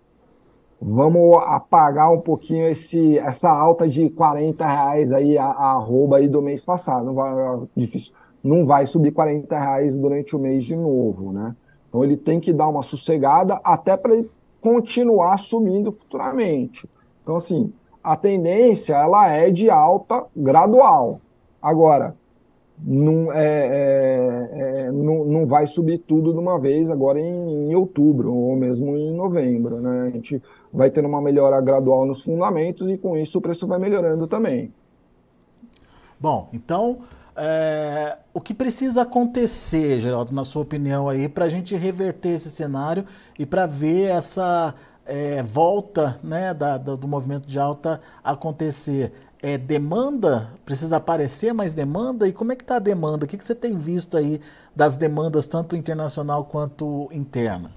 vamos 0.81 1.37
apagar 1.45 2.11
um 2.11 2.21
pouquinho 2.21 2.65
esse, 2.65 3.17
essa 3.19 3.49
alta 3.49 3.87
de 3.87 4.09
40 4.09 4.65
reais 4.65 5.11
aí, 5.11 5.37
a, 5.37 5.45
a 5.45 5.71
arroba 5.71 6.17
aí 6.17 6.27
do 6.27 6.41
mês 6.41 6.63
passado. 6.63 7.05
Não 7.05 7.13
vai, 7.13 7.31
é 7.31 7.59
difícil 7.75 8.13
não 8.43 8.65
vai 8.65 8.85
subir 8.85 9.11
40 9.11 9.57
reais 9.57 9.97
durante 9.97 10.35
o 10.35 10.39
mês 10.39 10.63
de 10.63 10.75
novo, 10.75 11.31
né? 11.31 11.55
Então 11.87 12.03
ele 12.03 12.15
tem 12.15 12.39
que 12.39 12.53
dar 12.53 12.67
uma 12.67 12.81
sossegada 12.81 13.59
até 13.63 13.97
para 13.97 14.15
ele 14.15 14.29
continuar 14.61 15.37
subindo 15.37 15.91
futuramente. 15.91 16.87
Então, 17.23 17.35
assim, 17.35 17.73
a 18.03 18.15
tendência 18.15 18.95
ela 18.95 19.27
é 19.29 19.49
de 19.49 19.69
alta 19.69 20.25
gradual. 20.35 21.19
Agora, 21.61 22.15
não, 22.81 23.31
é, 23.31 23.43
é, 23.43 24.49
é, 24.53 24.91
não, 24.91 25.25
não 25.25 25.45
vai 25.45 25.67
subir 25.67 25.99
tudo 25.99 26.31
de 26.31 26.39
uma 26.39 26.57
vez 26.59 26.89
agora 26.89 27.19
em, 27.19 27.69
em, 27.69 27.75
outubro 27.75 28.33
ou 28.33 28.55
mesmo 28.55 28.95
em 28.95 29.13
novembro. 29.13 29.81
Né? 29.81 30.07
A 30.07 30.09
gente 30.09 30.41
vai 30.71 30.89
tendo 30.89 31.07
uma 31.07 31.21
melhora 31.21 31.59
gradual 31.59 32.05
nos 32.05 32.23
fundamentos 32.23 32.89
e 32.89 32.97
com 32.97 33.17
isso 33.17 33.37
o 33.37 33.41
preço 33.41 33.67
vai 33.67 33.79
melhorando 33.79 34.27
também. 34.27 34.73
Bom, 36.19 36.49
então 36.53 36.99
é, 37.35 38.17
o 38.33 38.41
que 38.41 38.53
precisa 38.53 39.03
acontecer, 39.03 40.01
Geraldo, 40.01 40.33
na 40.33 40.43
sua 40.43 40.61
opinião 40.61 41.07
aí, 41.07 41.29
para 41.29 41.45
a 41.45 41.49
gente 41.49 41.73
reverter 41.75 42.31
esse 42.31 42.49
cenário 42.49 43.05
e 43.37 43.45
para 43.45 43.65
ver 43.65 44.09
essa 44.09 44.75
é, 45.05 45.41
volta 45.41 46.19
né, 46.21 46.53
da, 46.53 46.77
da, 46.77 46.95
do 46.95 47.07
movimento 47.07 47.47
de 47.47 47.57
alta 47.57 48.01
acontecer? 48.21 49.13
É 49.41 49.57
demanda? 49.57 50.49
Precisa 50.65 50.97
aparecer 50.97 51.53
mais 51.53 51.73
demanda? 51.73 52.27
E 52.27 52.33
como 52.33 52.51
é 52.51 52.55
que 52.55 52.63
está 52.63 52.75
a 52.75 52.79
demanda? 52.79 53.25
O 53.25 53.27
que, 53.27 53.37
que 53.37 53.43
você 53.43 53.55
tem 53.55 53.77
visto 53.77 54.17
aí 54.17 54.41
das 54.75 54.97
demandas, 54.97 55.47
tanto 55.47 55.77
internacional 55.77 56.43
quanto 56.43 57.07
interna? 57.11 57.71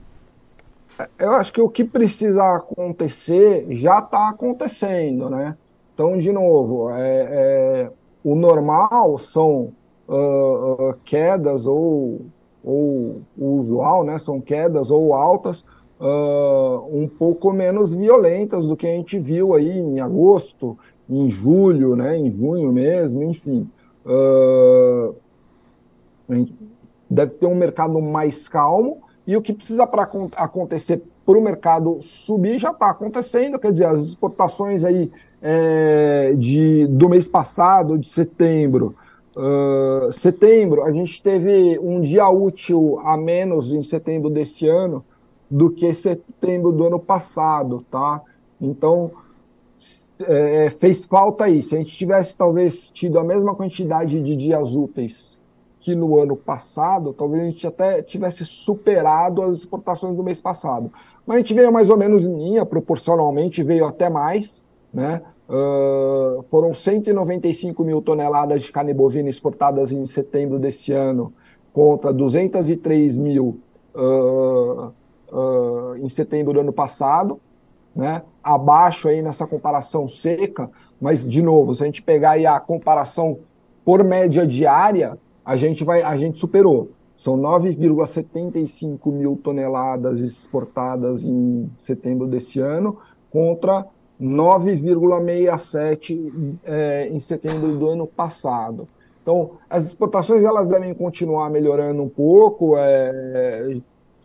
Eu 1.19 1.33
acho 1.33 1.53
que 1.53 1.61
o 1.61 1.69
que 1.69 1.85
precisa 1.85 2.57
acontecer 2.57 3.67
já 3.71 4.01
está 4.01 4.29
acontecendo, 4.29 5.31
né? 5.31 5.57
Então, 5.95 6.19
de 6.19 6.33
novo, 6.33 6.91
é, 6.91 7.29
é 7.31 7.91
o 8.25 8.35
normal 8.35 9.19
são 9.19 9.73
uh, 10.09 10.91
uh, 10.91 10.95
quedas 11.05 11.67
ou, 11.67 12.23
ou 12.65 13.23
o 13.39 13.47
usual, 13.61 14.05
né? 14.05 14.19
São 14.19 14.41
quedas 14.41 14.91
ou 14.91 15.15
altas 15.15 15.65
uh, 16.01 16.89
um 16.91 17.09
pouco 17.09 17.53
menos 17.53 17.95
violentas 17.95 18.67
do 18.67 18.77
que 18.77 18.87
a 18.87 18.91
gente 18.91 19.19
viu 19.19 19.55
aí 19.55 19.79
em 19.79 20.01
agosto, 20.01 20.77
em 21.09 21.31
julho, 21.31 21.97
né? 21.97 22.17
Em 22.17 22.31
junho 22.31 22.73
mesmo, 22.73 23.23
enfim. 23.23 23.69
deve 27.09 27.33
ter 27.33 27.47
um 27.47 27.55
mercado 27.55 28.01
mais 28.01 28.49
calmo 28.49 29.03
e 29.27 29.37
o 29.37 29.43
que 29.43 29.53
precisa 29.53 29.87
para 29.87 30.09
acontecer 30.37 31.03
para 31.25 31.39
o 31.39 31.43
mercado 31.43 31.99
subir 32.03 32.59
já 32.59 32.71
está 32.71 32.91
acontecendo, 32.91 33.59
quer 33.59 33.71
dizer, 33.71 33.85
as 33.85 34.01
exportações 34.01 34.85
aí 34.85 35.11
é, 35.41 36.35
de, 36.37 36.87
do 36.89 37.09
mês 37.09 37.29
passado, 37.29 37.99
de 37.99 38.09
setembro. 38.09 38.95
Uh, 39.35 40.13
setembro, 40.13 40.83
a 40.83 40.93
gente 40.93 41.23
teve 41.23 41.79
um 41.79 42.03
dia 42.03 42.29
útil 42.29 43.01
a 43.03 43.17
menos 43.17 43.73
em 43.73 43.83
setembro 43.83 44.29
desse 44.29 44.69
ano 44.69 45.03
do 45.51 45.71
que 45.71 45.93
setembro 45.95 46.71
do 46.71 46.87
ano 46.87 46.99
passado, 46.99 47.83
tá? 47.91 48.21
Então, 48.61 49.11
é, 50.27 50.71
fez 50.71 51.05
falta 51.05 51.49
isso. 51.49 51.71
Se 51.71 51.75
a 51.75 51.79
gente 51.79 51.97
tivesse 51.97 52.37
talvez 52.37 52.91
tido 52.91 53.19
a 53.19 53.25
mesma 53.25 53.55
quantidade 53.55 54.21
de 54.21 54.37
dias 54.37 54.75
úteis 54.75 55.41
que 55.83 55.97
no 55.97 56.19
ano 56.19 56.37
passado, 56.37 57.13
talvez 57.13 57.43
a 57.43 57.47
gente 57.47 57.67
até 57.67 58.03
tivesse 58.03 58.45
superado 58.45 59.43
as 59.43 59.59
exportações 59.59 60.15
do 60.15 60.23
mês 60.23 60.41
passado. 60.41 60.93
Mas 61.27 61.37
a 61.37 61.41
gente 61.41 61.55
veio 61.55 61.73
mais 61.73 61.91
ou 61.91 61.97
menos 61.97 62.25
em 62.25 62.37
linha, 62.37 62.65
proporcionalmente 62.65 63.65
veio 63.65 63.85
até 63.85 64.09
mais, 64.09 64.65
né? 64.95 65.21
Uh, 65.49 66.45
foram 66.45 66.73
195 66.73 67.83
mil 67.85 68.01
toneladas 68.01 68.63
de 68.63 68.71
carne 68.71 68.95
bovina 68.95 69.29
exportadas 69.29 69.91
em 69.91 70.07
setembro 70.07 70.59
desse 70.59 70.93
ano, 70.93 71.33
contra 71.73 72.13
203 72.13 73.19
mil 73.19 73.59
uh, 73.93 74.93
uh, 75.33 75.97
em 75.97 76.09
setembro 76.09 76.53
do 76.53 76.61
ano 76.61 76.73
passado, 76.73 77.41
né? 77.95 78.23
Abaixo 78.43 79.09
aí 79.09 79.23
nessa 79.23 79.47
comparação 79.47 80.09
seca, 80.09 80.71
mas, 81.01 81.27
de 81.27 81.43
novo, 81.43 81.75
se 81.75 81.83
a 81.83 81.87
gente 81.87 82.03
pegar 82.03 82.33
aí 82.33 82.47
a 82.47 82.59
comparação 82.59 83.39
por 83.85 84.03
média 84.05 84.47
diária, 84.47 85.19
a 85.45 85.57
gente, 85.57 85.85
vai, 85.85 86.03
a 86.03 86.17
gente 86.17 86.39
superou. 86.39 86.91
São 87.17 87.37
9,75 87.37 89.13
mil 89.13 89.37
toneladas 89.37 90.21
exportadas 90.21 91.25
em 91.25 91.71
setembro 91.79 92.27
desse 92.27 92.59
ano, 92.59 92.99
contra 93.31 93.87
9,67 94.21 96.57
é, 96.65 97.09
em 97.09 97.19
setembro 97.19 97.77
do 97.77 97.89
ano 97.89 98.07
passado. 98.07 98.87
Então, 99.23 99.53
as 99.71 99.87
exportações 99.87 100.45
elas 100.45 100.69
devem 100.69 100.93
continuar 100.95 101.49
melhorando 101.49 102.03
um 102.03 102.09
pouco. 102.09 102.77
É, 102.77 103.77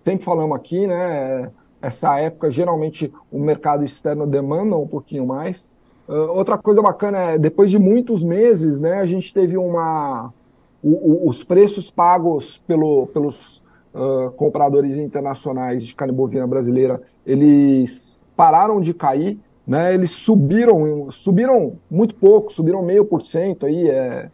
sempre 0.04 0.26
falamos 0.26 0.56
aqui, 0.56 0.88
né? 0.88 1.52
Essa 1.82 2.20
época, 2.20 2.50
geralmente, 2.50 3.14
o 3.32 3.40
mercado 3.40 3.84
externo 3.84 4.26
demanda 4.26 4.76
um 4.76 4.88
pouquinho 4.88 5.26
mais. 5.26 5.72
Uh, 6.08 6.32
outra 6.38 6.58
coisa 6.58 6.82
bacana 6.82 7.18
é, 7.18 7.38
depois 7.38 7.70
de 7.70 7.78
muitos 7.78 8.24
meses, 8.24 8.80
né, 8.80 8.96
a 8.96 9.06
gente 9.06 9.34
teve 9.34 9.58
uma. 9.58 10.34
O, 10.82 10.90
o, 10.90 11.30
os 11.30 11.44
preços 11.44 11.90
pagos 11.90 12.60
pelo, 12.60 13.08
pelos 13.08 13.58
uh, 13.94 14.32
compradores 14.38 14.96
internacionais 14.96 15.84
de 15.86 15.94
carne 15.96 16.14
bovina 16.14 16.48
brasileira, 16.48 17.02
eles 17.26 18.26
pararam 18.36 18.80
de 18.80 18.94
cair 18.94 19.40
né, 19.68 19.94
eles 19.94 20.12
subiram, 20.12 21.12
subiram 21.12 21.74
muito 21.92 22.16
pouco, 22.16 22.54
subiram 22.54 22.82
meio 22.82 23.04
por 23.04 23.22
cento 23.22 23.66
aí, 23.66 23.90
é, 23.90 24.30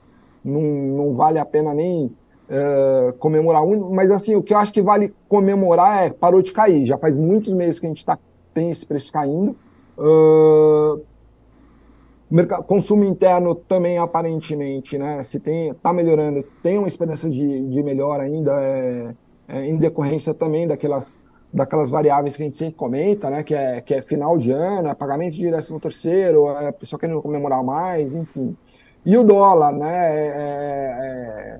não, 0.46 0.62
não 0.62 1.14
vale 1.16 1.40
a 1.40 1.46
pena 1.46 1.74
nem 1.74 2.12
é, 2.50 3.14
comemorar 3.20 3.64
um, 3.64 3.90
mas 3.92 4.12
assim, 4.12 4.36
o 4.36 4.44
que 4.44 4.54
eu 4.54 4.58
acho 4.58 4.74
que 4.74 4.82
vale 4.82 5.14
comemorar 5.28 6.06
é 6.06 6.10
parou 6.10 6.42
de 6.42 6.52
cair, 6.52 6.86
já 6.86 6.98
faz 6.98 7.18
muitos 7.18 7.54
meses 7.54 7.80
que 7.80 7.86
a 7.86 7.90
gente 7.90 8.06
tá, 8.06 8.18
tem 8.54 8.70
esse 8.70 8.86
preço 8.86 9.12
caindo. 9.12 9.56
Uh, 9.98 11.02
consumo 12.66 13.04
interno 13.04 13.54
também 13.54 13.98
aparentemente, 14.00 14.98
né? 14.98 15.22
Se 15.22 15.40
tem, 15.40 15.74
tá 15.76 15.94
melhorando, 15.94 16.44
tem 16.64 16.80
uma 16.80 16.88
esperança 16.88 17.30
de, 17.30 17.68
de 17.68 17.84
melhora 17.84 18.24
ainda, 18.24 18.60
é, 18.60 19.14
é, 19.48 19.66
em 19.66 19.78
decorrência 19.78 20.34
também 20.34 20.68
daquelas 20.68 21.22
daquelas 21.54 21.88
variáveis 21.88 22.36
que 22.36 22.42
a 22.42 22.46
gente 22.46 22.58
sempre 22.58 22.74
comenta, 22.74 23.30
né? 23.30 23.44
Que 23.44 23.54
é, 23.54 23.80
que 23.80 23.94
é 23.94 24.02
final 24.02 24.38
de 24.38 24.52
ano, 24.52 24.88
é 24.88 24.96
pagamento 24.96 25.36
de 25.36 25.52
décimo 25.52 25.80
terceiro, 25.80 26.50
é 26.50 26.72
pessoa 26.72 27.00
querendo 27.00 27.22
comemorar 27.22 27.64
mais, 27.64 28.16
enfim. 28.16 28.58
E 29.06 29.16
o 29.16 29.24
dólar, 29.24 29.72
né? 29.72 30.16
É, 30.16 30.28
é, 30.28 31.60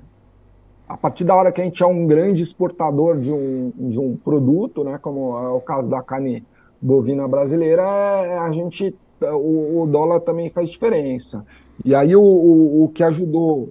a 0.88 0.96
partir 0.96 1.24
da 1.24 1.34
hora 1.34 1.50
que 1.50 1.60
a 1.60 1.64
gente 1.64 1.82
é 1.82 1.86
um 1.86 2.06
grande 2.06 2.42
exportador 2.42 3.18
de 3.18 3.32
um, 3.32 3.72
de 3.76 3.98
um 3.98 4.16
produto, 4.16 4.84
né? 4.84 4.98
Como 4.98 5.36
é 5.36 5.48
o 5.48 5.60
caso 5.60 5.88
da 5.88 6.02
carne 6.02 6.44
bovina 6.80 7.26
brasileira, 7.26 7.82
é, 7.82 8.38
a 8.38 8.52
gente 8.52 8.94
o, 9.20 9.82
o, 9.82 9.86
dólar 9.86 10.20
também 10.20 10.50
faz 10.50 10.68
diferença. 10.68 11.44
E 11.84 11.94
aí 11.94 12.14
o, 12.14 12.22
o, 12.22 12.84
o 12.84 12.88
que 12.88 13.02
ajudou 13.02 13.70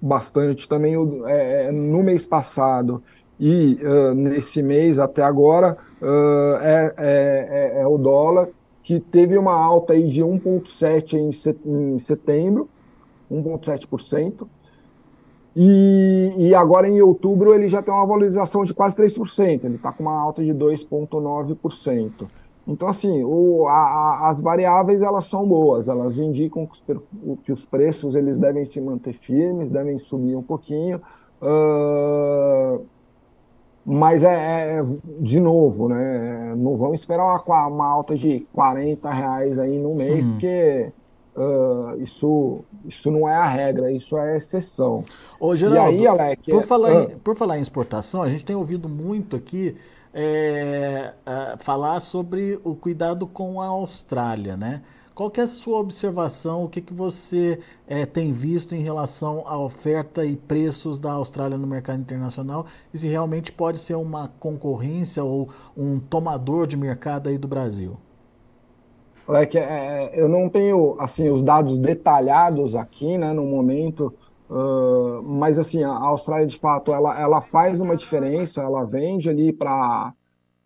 bastante 0.00 0.68
também 0.68 0.94
é, 1.26 1.70
no 1.70 2.02
mês 2.02 2.26
passado 2.26 3.02
e 3.38 3.78
uh, 3.82 4.14
nesse 4.14 4.62
mês 4.62 4.98
até 4.98 5.22
agora 5.22 5.76
uh, 6.00 6.56
é, 6.60 6.94
é, 6.98 7.82
é, 7.82 7.86
o 7.86 7.98
dólar 7.98 8.48
que 8.82 9.00
teve 9.00 9.36
uma 9.36 9.54
alta 9.54 9.94
aí 9.94 10.06
de 10.06 10.22
1,7% 10.22 11.14
em, 11.14 11.32
set, 11.32 11.58
em 11.64 11.98
setembro, 11.98 12.68
1,7%. 13.32 14.46
E, 15.56 16.32
e, 16.36 16.54
agora 16.54 16.88
em 16.88 17.00
outubro 17.00 17.54
ele 17.54 17.68
já 17.68 17.80
tem 17.80 17.94
uma 17.94 18.04
valorização 18.04 18.64
de 18.64 18.74
quase 18.74 18.96
3%, 18.96 19.64
ele 19.64 19.76
está 19.76 19.92
com 19.92 20.02
uma 20.02 20.18
alta 20.18 20.42
de 20.42 20.52
2,9%. 20.52 22.26
Então, 22.66 22.88
assim, 22.88 23.22
o, 23.22 23.68
a, 23.68 23.74
a, 23.74 24.28
as 24.30 24.40
variáveis 24.40 25.02
elas 25.02 25.26
são 25.26 25.46
boas, 25.46 25.86
elas 25.86 26.18
indicam 26.18 26.66
que 26.66 26.72
os, 26.72 27.38
que 27.44 27.52
os, 27.52 27.64
preços 27.64 28.14
eles 28.14 28.38
devem 28.38 28.64
se 28.64 28.80
manter 28.80 29.12
firmes, 29.12 29.70
devem 29.70 29.98
subir 29.98 30.34
um 30.34 30.42
pouquinho. 30.42 31.00
Uh, 31.42 32.84
mas 33.84 34.24
é, 34.24 34.78
é, 34.78 34.84
de 35.20 35.38
novo, 35.38 35.88
né? 35.88 36.54
Não 36.56 36.74
vamos 36.76 37.00
esperar 37.00 37.42
uma, 37.46 37.66
uma 37.66 37.86
alta 37.86 38.16
de 38.16 38.46
40 38.54 39.10
reais 39.10 39.58
aí 39.58 39.78
no 39.78 39.94
mês, 39.94 40.26
uhum. 40.26 40.32
porque 40.32 40.90
uh, 41.36 42.00
isso, 42.00 42.64
isso 42.84 43.10
não 43.10 43.28
é 43.28 43.34
a 43.34 43.48
regra, 43.48 43.90
isso 43.92 44.16
é 44.16 44.32
a 44.32 44.36
exceção. 44.36 45.04
Ô, 45.38 45.54
Geraldo, 45.54 45.92
e 45.92 45.98
aí, 46.00 46.06
Alec, 46.06 46.50
por, 46.50 46.62
falar 46.64 46.92
uh, 46.92 47.02
em, 47.02 47.18
por 47.18 47.36
falar 47.36 47.58
em 47.58 47.62
exportação, 47.62 48.22
a 48.22 48.28
gente 48.28 48.44
tem 48.44 48.56
ouvido 48.56 48.88
muito 48.88 49.36
aqui 49.36 49.76
é, 50.12 51.12
uh, 51.26 51.62
falar 51.62 52.00
sobre 52.00 52.58
o 52.62 52.74
cuidado 52.74 53.26
com 53.26 53.60
a 53.60 53.66
Austrália, 53.66 54.56
né? 54.56 54.82
Qual 55.14 55.30
que 55.30 55.40
é 55.40 55.44
a 55.44 55.48
sua 55.48 55.78
observação? 55.78 56.64
O 56.64 56.68
que, 56.68 56.80
que 56.80 56.92
você 56.92 57.60
é, 57.86 58.04
tem 58.04 58.32
visto 58.32 58.74
em 58.74 58.80
relação 58.80 59.44
à 59.46 59.56
oferta 59.56 60.24
e 60.26 60.34
preços 60.34 60.98
da 60.98 61.12
Austrália 61.12 61.56
no 61.56 61.68
mercado 61.68 62.00
internacional? 62.00 62.66
E 62.92 62.98
se 62.98 63.06
realmente 63.06 63.52
pode 63.52 63.78
ser 63.78 63.94
uma 63.94 64.26
concorrência 64.40 65.22
ou 65.22 65.48
um 65.76 66.00
tomador 66.00 66.66
de 66.66 66.76
mercado 66.76 67.28
aí 67.28 67.38
do 67.38 67.46
Brasil? 67.46 67.96
Olha, 69.26 69.48
é, 69.58 70.10
eu 70.14 70.28
não 70.28 70.48
tenho 70.48 70.96
assim 70.98 71.30
os 71.30 71.42
dados 71.42 71.78
detalhados 71.78 72.76
aqui, 72.76 73.16
né, 73.16 73.32
no 73.32 73.44
momento, 73.44 74.12
uh, 74.50 75.22
mas 75.22 75.58
assim 75.58 75.82
a 75.82 75.96
Austrália 75.96 76.46
de 76.46 76.58
fato 76.58 76.92
ela, 76.92 77.18
ela 77.18 77.40
faz 77.40 77.80
uma 77.80 77.96
diferença, 77.96 78.62
ela 78.62 78.84
vende 78.84 79.28
ali 79.28 79.52
para 79.52 80.12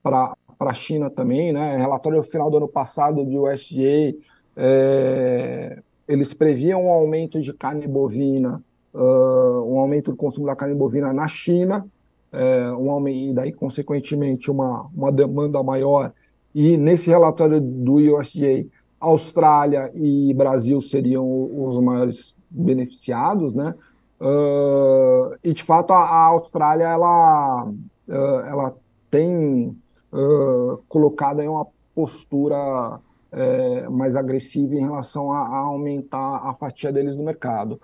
para 0.03 0.35
a 0.71 0.75
China 0.75 1.09
também, 1.11 1.53
né? 1.53 1.77
Relatório 1.77 2.23
final 2.23 2.50
do 2.50 2.57
ano 2.57 2.69
passado 2.69 3.25
do 3.25 3.43
USDA 3.45 4.17
é, 4.61 5.81
eles 6.09 6.35
previam 6.35 6.87
um 6.87 6.91
aumento 6.91 7.41
de 7.41 7.53
carne 7.53 7.87
bovina, 7.87 8.61
uh, 8.93 9.62
um 9.73 9.79
aumento 9.79 10.11
do 10.11 10.17
consumo 10.17 10.47
da 10.47 10.57
carne 10.57 10.75
bovina 10.75 11.12
na 11.12 11.29
China, 11.29 11.87
é, 12.33 12.73
um 12.73 12.91
aumento, 12.91 13.17
e 13.17 13.33
daí, 13.33 13.53
consequentemente, 13.53 14.50
uma, 14.50 14.91
uma 14.95 15.12
demanda 15.12 15.62
maior. 15.62 16.12
E 16.61 16.77
nesse 16.77 17.09
relatório 17.09 17.61
do 17.61 18.19
USDA, 18.19 18.67
Austrália 18.99 19.93
e 19.95 20.35
Brasil 20.35 20.81
seriam 20.81 21.25
os 21.25 21.81
maiores 21.81 22.35
beneficiados, 22.50 23.55
né? 23.55 23.77
Uh, 24.21 25.38
e 25.45 25.53
de 25.53 25.62
fato 25.62 25.93
a, 25.93 25.99
a 25.99 26.25
Austrália 26.25 26.83
ela, 26.83 27.65
uh, 27.65 28.12
ela 28.12 28.77
tem 29.09 29.69
uh, 30.12 30.83
colocado 30.88 31.38
aí 31.38 31.47
uma 31.47 31.69
postura 31.95 32.99
é, 33.31 33.88
mais 33.88 34.17
agressiva 34.17 34.75
em 34.75 34.81
relação 34.81 35.31
a, 35.31 35.38
a, 35.38 35.59
aumentar 35.59 36.38
a 36.45 36.55
fatia 36.55 36.93
deles 36.93 37.15
no 37.15 37.23
mercado. 37.23 37.81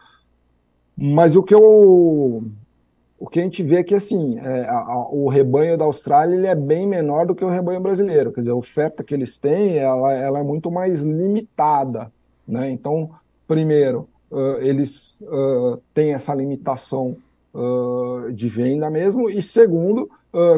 Mas 0.96 1.36
o 1.36 1.44
que 1.44 1.54
eu 1.54 2.44
o 3.18 3.28
que 3.28 3.38
a 3.38 3.42
gente 3.42 3.62
vê 3.62 3.76
é 3.76 3.84
que 3.84 3.94
assim 3.94 4.38
é, 4.38 4.64
a, 4.64 4.76
a, 4.76 5.08
o 5.08 5.28
rebanho 5.28 5.78
da 5.78 5.84
Austrália 5.84 6.34
ele 6.34 6.46
é 6.46 6.54
bem 6.54 6.86
menor 6.86 7.26
do 7.26 7.34
que 7.34 7.44
o 7.44 7.48
rebanho 7.48 7.80
brasileiro, 7.80 8.32
quer 8.32 8.40
dizer, 8.40 8.52
a 8.52 8.56
oferta 8.56 9.04
que 9.04 9.14
eles 9.14 9.38
têm 9.38 9.78
ela, 9.78 10.12
ela 10.12 10.38
é 10.40 10.42
muito 10.42 10.70
mais 10.70 11.02
limitada, 11.02 12.12
né? 12.46 12.70
Então, 12.70 13.10
primeiro, 13.46 14.08
uh, 14.30 14.58
eles 14.60 15.20
uh, 15.22 15.80
têm 15.92 16.12
essa 16.12 16.34
limitação 16.34 17.16
uh, 17.54 18.32
de 18.32 18.48
venda 18.48 18.90
mesmo, 18.90 19.30
e 19.30 19.40
segundo, 19.40 20.10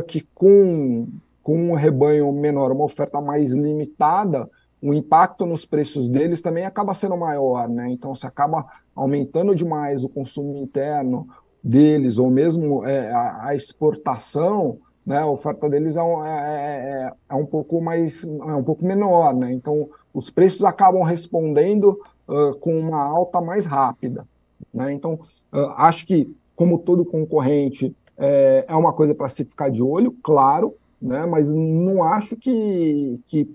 que 0.08 0.26
com, 0.34 1.06
com 1.42 1.70
um 1.70 1.74
rebanho 1.74 2.32
menor, 2.32 2.72
uma 2.72 2.84
oferta 2.84 3.20
mais 3.20 3.52
limitada, 3.52 4.48
o 4.80 4.94
impacto 4.94 5.44
nos 5.44 5.66
preços 5.66 6.08
deles 6.08 6.40
também 6.40 6.64
acaba 6.64 6.94
sendo 6.94 7.14
maior, 7.14 7.68
né? 7.68 7.90
Então 7.90 8.14
se 8.14 8.26
acaba 8.26 8.64
aumentando 8.94 9.54
demais 9.54 10.02
o 10.02 10.08
consumo 10.08 10.56
interno 10.56 11.28
deles, 11.66 12.16
ou 12.16 12.30
mesmo 12.30 12.86
é, 12.86 13.10
a, 13.10 13.46
a, 13.48 13.56
exportação, 13.56 14.78
né? 15.04 15.18
A 15.18 15.26
oferta 15.26 15.68
deles 15.68 15.96
é 15.96 16.02
um, 16.02 16.24
é, 16.24 16.30
é, 16.30 17.12
é, 17.28 17.34
um 17.34 17.44
pouco 17.44 17.80
mais, 17.80 18.24
é 18.24 18.54
um 18.54 18.62
pouco 18.62 18.86
menor, 18.86 19.34
né? 19.34 19.52
Então 19.52 19.88
os 20.14 20.30
preços 20.30 20.64
acabam 20.64 21.02
respondendo 21.02 21.98
uh, 22.28 22.56
com 22.60 22.78
uma 22.78 23.02
alta 23.02 23.40
mais 23.40 23.66
rápida, 23.66 24.26
né? 24.72 24.92
Então 24.92 25.14
uh, 25.52 25.72
acho 25.76 26.06
que 26.06 26.32
como 26.54 26.78
todo 26.78 27.04
concorrente 27.04 27.94
é, 28.16 28.64
é 28.68 28.74
uma 28.76 28.92
coisa 28.92 29.14
para 29.14 29.28
se 29.28 29.44
ficar 29.44 29.68
de 29.68 29.82
olho, 29.82 30.14
claro, 30.22 30.72
né? 31.02 31.26
Mas 31.26 31.50
não 31.50 32.04
acho 32.04 32.36
que, 32.36 33.20
que 33.26 33.50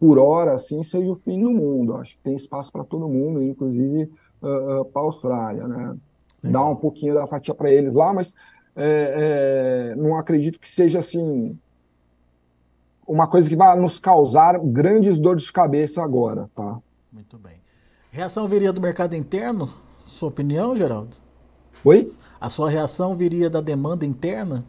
por 0.00 0.18
hora 0.18 0.54
assim 0.54 0.82
seja 0.82 1.12
o 1.12 1.16
fim 1.16 1.40
do 1.40 1.50
mundo. 1.50 1.94
Acho 1.94 2.16
que 2.16 2.24
tem 2.24 2.34
espaço 2.34 2.72
para 2.72 2.82
todo 2.82 3.08
mundo, 3.08 3.40
inclusive 3.40 4.10
uh, 4.42 4.84
para 4.86 5.02
a 5.02 5.04
Austrália, 5.04 5.68
né? 5.68 5.96
Dar 6.50 6.64
um 6.66 6.76
pouquinho 6.76 7.14
da 7.14 7.26
fatia 7.26 7.54
para 7.54 7.70
eles 7.70 7.94
lá, 7.94 8.12
mas 8.12 8.34
é, 8.74 9.92
é, 9.92 9.96
não 9.96 10.16
acredito 10.16 10.58
que 10.58 10.68
seja 10.68 10.98
assim 10.98 11.58
uma 13.06 13.26
coisa 13.26 13.48
que 13.48 13.56
vai 13.56 13.78
nos 13.78 13.98
causar 13.98 14.58
grandes 14.58 15.18
dores 15.18 15.42
de 15.42 15.52
cabeça 15.52 16.02
agora, 16.02 16.48
tá? 16.54 16.78
Muito 17.12 17.36
bem. 17.36 17.60
Reação 18.10 18.48
viria 18.48 18.72
do 18.72 18.80
mercado 18.80 19.14
interno? 19.14 19.68
Sua 20.06 20.28
opinião, 20.28 20.74
Geraldo? 20.74 21.16
Oi? 21.84 22.12
A 22.40 22.48
sua 22.48 22.70
reação 22.70 23.16
viria 23.16 23.50
da 23.50 23.60
demanda 23.60 24.06
interna? 24.06 24.64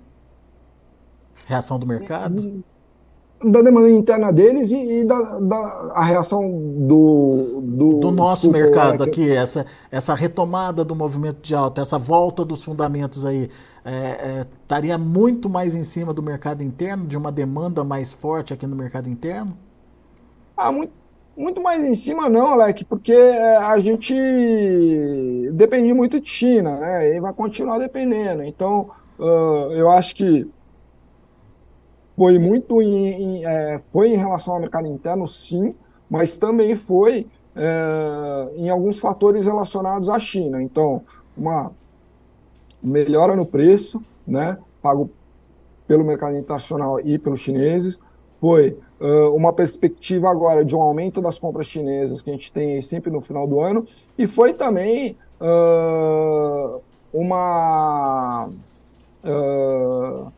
Reação 1.46 1.78
do 1.78 1.86
mercado? 1.86 2.64
Da 3.44 3.62
demanda 3.62 3.90
interna 3.90 4.32
deles 4.32 4.72
e, 4.72 5.00
e 5.00 5.04
da, 5.04 5.40
da, 5.40 5.92
a 5.94 6.04
reação 6.04 6.42
do. 6.88 7.62
Do, 7.62 8.00
do 8.00 8.12
nosso 8.12 8.50
desculpa, 8.50 8.58
mercado 8.58 9.04
é 9.04 9.08
aqui, 9.08 9.32
essa, 9.32 9.66
essa 9.92 10.14
retomada 10.14 10.86
do 10.86 10.96
movimento 10.96 11.42
de 11.42 11.56
alta, 11.56 11.82
essa 11.82 11.98
volta 11.98 12.46
dos 12.46 12.64
fundamentos 12.64 13.26
aí, 13.26 13.50
é, 13.84 13.92
é, 13.92 14.46
estaria 14.62 14.98
muito 14.98 15.50
mais 15.50 15.76
em 15.76 15.84
cima 15.84 16.14
do 16.14 16.24
mercado 16.24 16.64
interno, 16.64 17.06
de 17.06 17.18
uma 17.18 17.32
demanda 17.32 17.84
mais 17.84 18.14
forte 18.14 18.54
aqui 18.54 18.66
no 18.66 18.76
mercado 18.76 19.10
interno? 19.10 19.58
Ah, 20.56 20.72
muito, 20.72 20.94
muito 21.36 21.62
mais 21.62 21.84
em 21.84 21.96
cima 21.96 22.30
não, 22.30 22.48
Alec, 22.48 22.86
porque 22.86 23.12
é, 23.12 23.58
a 23.58 23.78
gente 23.80 24.14
depende 25.54 25.94
muito 25.94 26.20
de 26.20 26.30
China, 26.30 26.78
né? 26.78 27.16
E 27.16 27.20
vai 27.20 27.34
continuar 27.34 27.80
dependendo. 27.80 28.44
Então, 28.44 28.90
uh, 29.20 29.72
eu 29.72 29.90
acho 29.92 30.16
que 30.16 30.48
foi 32.16 32.38
muito 32.38 32.82
em, 32.82 33.08
em 33.08 33.46
é, 33.46 33.80
foi 33.92 34.10
em 34.14 34.18
relação 34.18 34.54
ao 34.54 34.60
mercado 34.60 34.88
interno, 34.88 35.28
sim, 35.28 35.76
mas 36.10 36.38
também 36.38 36.76
foi 36.76 37.28
é, 37.56 38.50
em 38.56 38.70
alguns 38.70 39.00
fatores 39.00 39.46
relacionados 39.46 40.10
à 40.10 40.20
China. 40.20 40.62
Então, 40.62 41.02
uma 41.36 41.72
melhora 42.82 43.36
no 43.36 43.46
preço, 43.46 44.04
né, 44.28 44.58
pago 44.82 45.10
pelo 45.88 46.04
mercado 46.04 46.36
internacional 46.38 47.00
e 47.00 47.18
pelos 47.18 47.40
chineses, 47.40 48.00
foi 48.40 48.78
uh, 49.00 49.34
uma 49.34 49.54
perspectiva 49.54 50.30
agora 50.30 50.66
de 50.66 50.76
um 50.76 50.82
aumento 50.82 51.22
das 51.22 51.40
compras 51.40 51.66
chinesas 51.66 52.22
que 52.22 52.30
a 52.30 52.34
gente 52.34 52.52
tem 52.52 52.82
sempre 52.82 53.10
no 53.10 53.22
final 53.22 53.48
do 53.48 53.62
ano, 53.62 53.88
e 54.18 54.28
foi 54.28 54.54
também 54.54 55.16
uh, 55.40 56.82
uma. 57.14 58.50
Uh, 59.24 60.32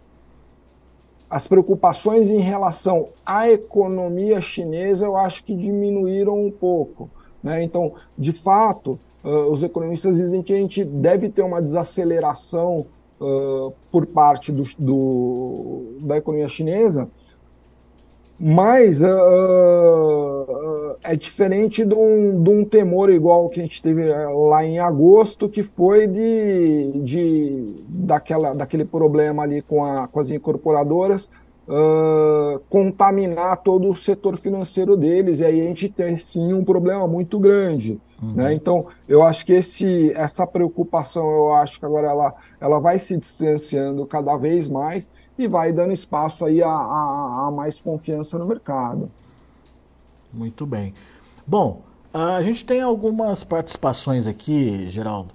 as 1.35 1.49
preocupações 1.49 2.29
em 2.29 2.39
relação 2.39 3.09
à 3.25 3.49
economia 3.49 4.39
chinesa, 4.39 5.05
eu 5.05 5.17
acho 5.17 5.43
que 5.43 5.53
diminuíram 5.53 6.45
um 6.45 6.49
pouco. 6.49 7.09
Né? 7.43 7.61
Então, 7.61 7.91
de 8.17 8.31
fato, 8.31 8.97
uh, 9.21 9.51
os 9.51 9.61
economistas 9.61 10.15
dizem 10.15 10.41
que 10.41 10.53
a 10.53 10.55
gente 10.55 10.85
deve 10.85 11.27
ter 11.27 11.41
uma 11.41 11.61
desaceleração 11.61 12.85
uh, 13.19 13.73
por 13.91 14.05
parte 14.05 14.49
do, 14.49 14.63
do, 14.79 15.97
da 16.03 16.15
economia 16.15 16.47
chinesa, 16.47 17.09
mas 18.39 19.01
uh, 19.01 19.07
uh, 19.07 20.97
é 21.03 21.15
diferente 21.15 21.85
de 21.85 21.93
um, 21.93 22.43
de 22.43 22.49
um, 22.49 22.65
temor 22.65 23.09
igual 23.09 23.49
que 23.49 23.59
a 23.59 23.63
gente 23.63 23.81
teve 23.81 24.09
eh, 24.09 24.27
lá 24.27 24.65
em 24.65 24.79
agosto, 24.79 25.47
que 25.47 25.63
foi 25.63 26.05
de, 26.05 26.91
de 27.03 27.83
daquela, 27.87 28.53
daquele 28.53 28.83
problema 28.83 29.43
ali 29.43 29.61
com, 29.61 29.85
a, 29.85 30.07
com 30.07 30.19
as 30.19 30.29
incorporadoras 30.29 31.29
uh, 31.67 32.59
contaminar 32.69 33.57
todo 33.57 33.89
o 33.89 33.95
setor 33.95 34.37
financeiro 34.37 34.95
deles, 34.95 35.39
e 35.39 35.45
aí 35.45 35.61
a 35.61 35.63
gente 35.63 35.89
tem 35.89 36.17
sim 36.17 36.53
um 36.53 36.63
problema 36.63 37.07
muito 37.07 37.39
grande. 37.39 37.99
Uhum. 38.21 38.33
Né? 38.33 38.53
Então, 38.53 38.85
eu 39.07 39.23
acho 39.23 39.45
que 39.45 39.53
esse, 39.53 40.11
essa 40.13 40.47
preocupação, 40.47 41.29
eu 41.29 41.53
acho 41.55 41.79
que 41.79 41.85
agora 41.85 42.07
ela, 42.07 42.33
ela 42.59 42.79
vai 42.79 42.97
se 42.99 43.17
distanciando 43.17 44.05
cada 44.05 44.37
vez 44.37 44.69
mais 44.69 45.09
e 45.37 45.47
vai 45.47 45.73
dando 45.73 45.91
espaço 45.91 46.45
aí 46.45 46.61
a, 46.63 46.69
a, 46.69 47.47
a 47.47 47.51
mais 47.51 47.79
confiança 47.79 48.37
no 48.37 48.45
mercado. 48.45 49.11
Muito 50.33 50.65
bem. 50.65 50.93
Bom, 51.45 51.81
a 52.13 52.41
gente 52.41 52.65
tem 52.65 52.81
algumas 52.81 53.43
participações 53.43 54.27
aqui, 54.27 54.89
Geraldo. 54.89 55.33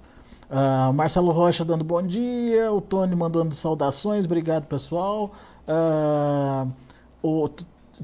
Uh, 0.49 0.91
Marcelo 0.91 1.31
Rocha 1.31 1.63
dando 1.63 1.83
bom 1.83 2.01
dia, 2.01 2.73
o 2.73 2.81
Tony 2.81 3.15
mandando 3.15 3.55
saudações, 3.55 4.25
obrigado 4.25 4.65
pessoal. 4.65 5.31
Uh, 5.67 6.71
o, 7.21 7.49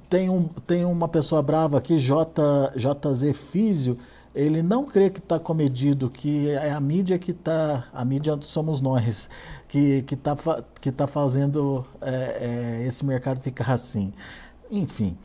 tem, 0.10 0.30
um, 0.30 0.48
tem 0.66 0.86
uma 0.86 1.08
pessoa 1.08 1.42
brava 1.42 1.78
aqui, 1.78 1.98
J, 1.98 2.72
JZ 2.76 3.36
Físio, 3.36 3.98
ele 4.34 4.62
não 4.62 4.86
crê 4.86 5.10
que 5.10 5.20
está 5.20 5.40
comedido, 5.40 6.10
que 6.10 6.50
é 6.50 6.72
a 6.72 6.80
mídia 6.80 7.18
que 7.18 7.32
está, 7.32 7.86
a 7.92 8.06
mídia 8.06 8.38
somos 8.42 8.80
nós, 8.80 9.28
que 9.68 10.06
está 10.10 10.36
que 10.80 10.92
tá 10.92 11.08
fazendo 11.08 11.84
é, 12.00 12.82
é, 12.84 12.88
esse 12.88 13.04
mercado 13.04 13.42
ficar 13.42 13.74
assim. 13.74 14.14
Enfim, 14.70 15.18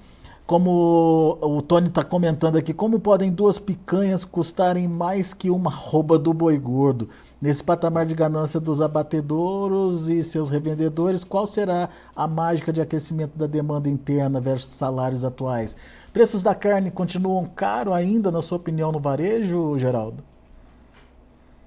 como 0.46 1.38
o 1.42 1.60
Tony 1.60 1.88
está 1.88 2.02
comentando 2.02 2.56
aqui, 2.56 2.72
como 2.72 2.98
podem 2.98 3.30
duas 3.30 3.58
picanhas 3.58 4.24
custarem 4.24 4.88
mais 4.88 5.34
que 5.34 5.50
uma 5.50 5.70
rouba 5.70 6.18
do 6.18 6.32
boi 6.32 6.58
gordo? 6.58 7.10
Nesse 7.42 7.64
patamar 7.64 8.06
de 8.06 8.14
ganância 8.14 8.60
dos 8.60 8.80
abatedouros 8.80 10.08
e 10.08 10.22
seus 10.22 10.48
revendedores, 10.48 11.24
qual 11.24 11.44
será 11.44 11.88
a 12.14 12.28
mágica 12.28 12.72
de 12.72 12.80
aquecimento 12.80 13.36
da 13.36 13.48
demanda 13.48 13.88
interna 13.88 14.40
versus 14.40 14.70
salários 14.74 15.24
atuais? 15.24 15.76
Preços 16.12 16.40
da 16.40 16.54
carne 16.54 16.88
continuam 16.88 17.44
caros 17.46 17.94
ainda, 17.94 18.30
na 18.30 18.40
sua 18.40 18.58
opinião, 18.58 18.92
no 18.92 19.00
varejo, 19.00 19.76
Geraldo? 19.76 20.22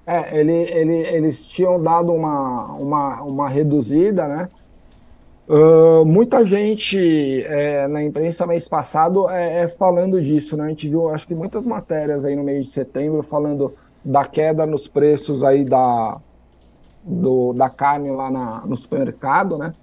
É, 0.06 0.40
ele, 0.40 0.54
ele, 0.54 0.96
eles 1.14 1.46
tinham 1.46 1.82
dado 1.82 2.10
uma, 2.10 2.72
uma, 2.72 3.22
uma 3.22 3.48
reduzida, 3.48 4.26
né? 4.26 4.48
Uh, 5.46 6.06
muita 6.06 6.44
gente 6.46 7.44
é, 7.44 7.86
na 7.86 8.02
imprensa 8.02 8.46
mês 8.46 8.66
passado 8.66 9.28
é, 9.28 9.64
é, 9.64 9.68
falando 9.68 10.22
disso, 10.22 10.56
né? 10.56 10.64
A 10.64 10.68
gente 10.70 10.88
viu, 10.88 11.10
acho 11.10 11.26
que 11.26 11.34
muitas 11.34 11.66
matérias 11.66 12.24
aí 12.24 12.34
no 12.34 12.42
mês 12.42 12.64
de 12.64 12.72
setembro 12.72 13.22
falando 13.22 13.74
da 14.06 14.24
queda 14.24 14.64
nos 14.64 14.86
preços 14.86 15.42
aí 15.42 15.64
da, 15.64 16.18
do, 17.02 17.52
da 17.52 17.68
carne 17.68 18.08
lá 18.08 18.30
na, 18.30 18.60
no 18.64 18.76
supermercado, 18.76 19.58
né? 19.58 19.74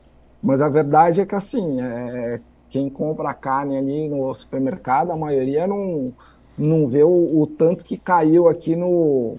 Mas 0.41 0.61
a 0.61 0.69
verdade 0.69 1.19
é 1.19 1.25
que 1.25 1.35
assim, 1.35 1.81
é, 1.81 2.39
quem 2.69 2.89
compra 2.89 3.33
carne 3.33 3.77
ali 3.77 4.07
no 4.07 4.33
supermercado, 4.33 5.11
a 5.11 5.17
maioria 5.17 5.67
não, 5.67 6.13
não 6.57 6.87
vê 6.87 7.03
o, 7.03 7.41
o 7.41 7.45
tanto 7.45 7.83
que 7.83 7.97
caiu 7.97 8.47
aqui 8.47 8.77
no, 8.77 9.35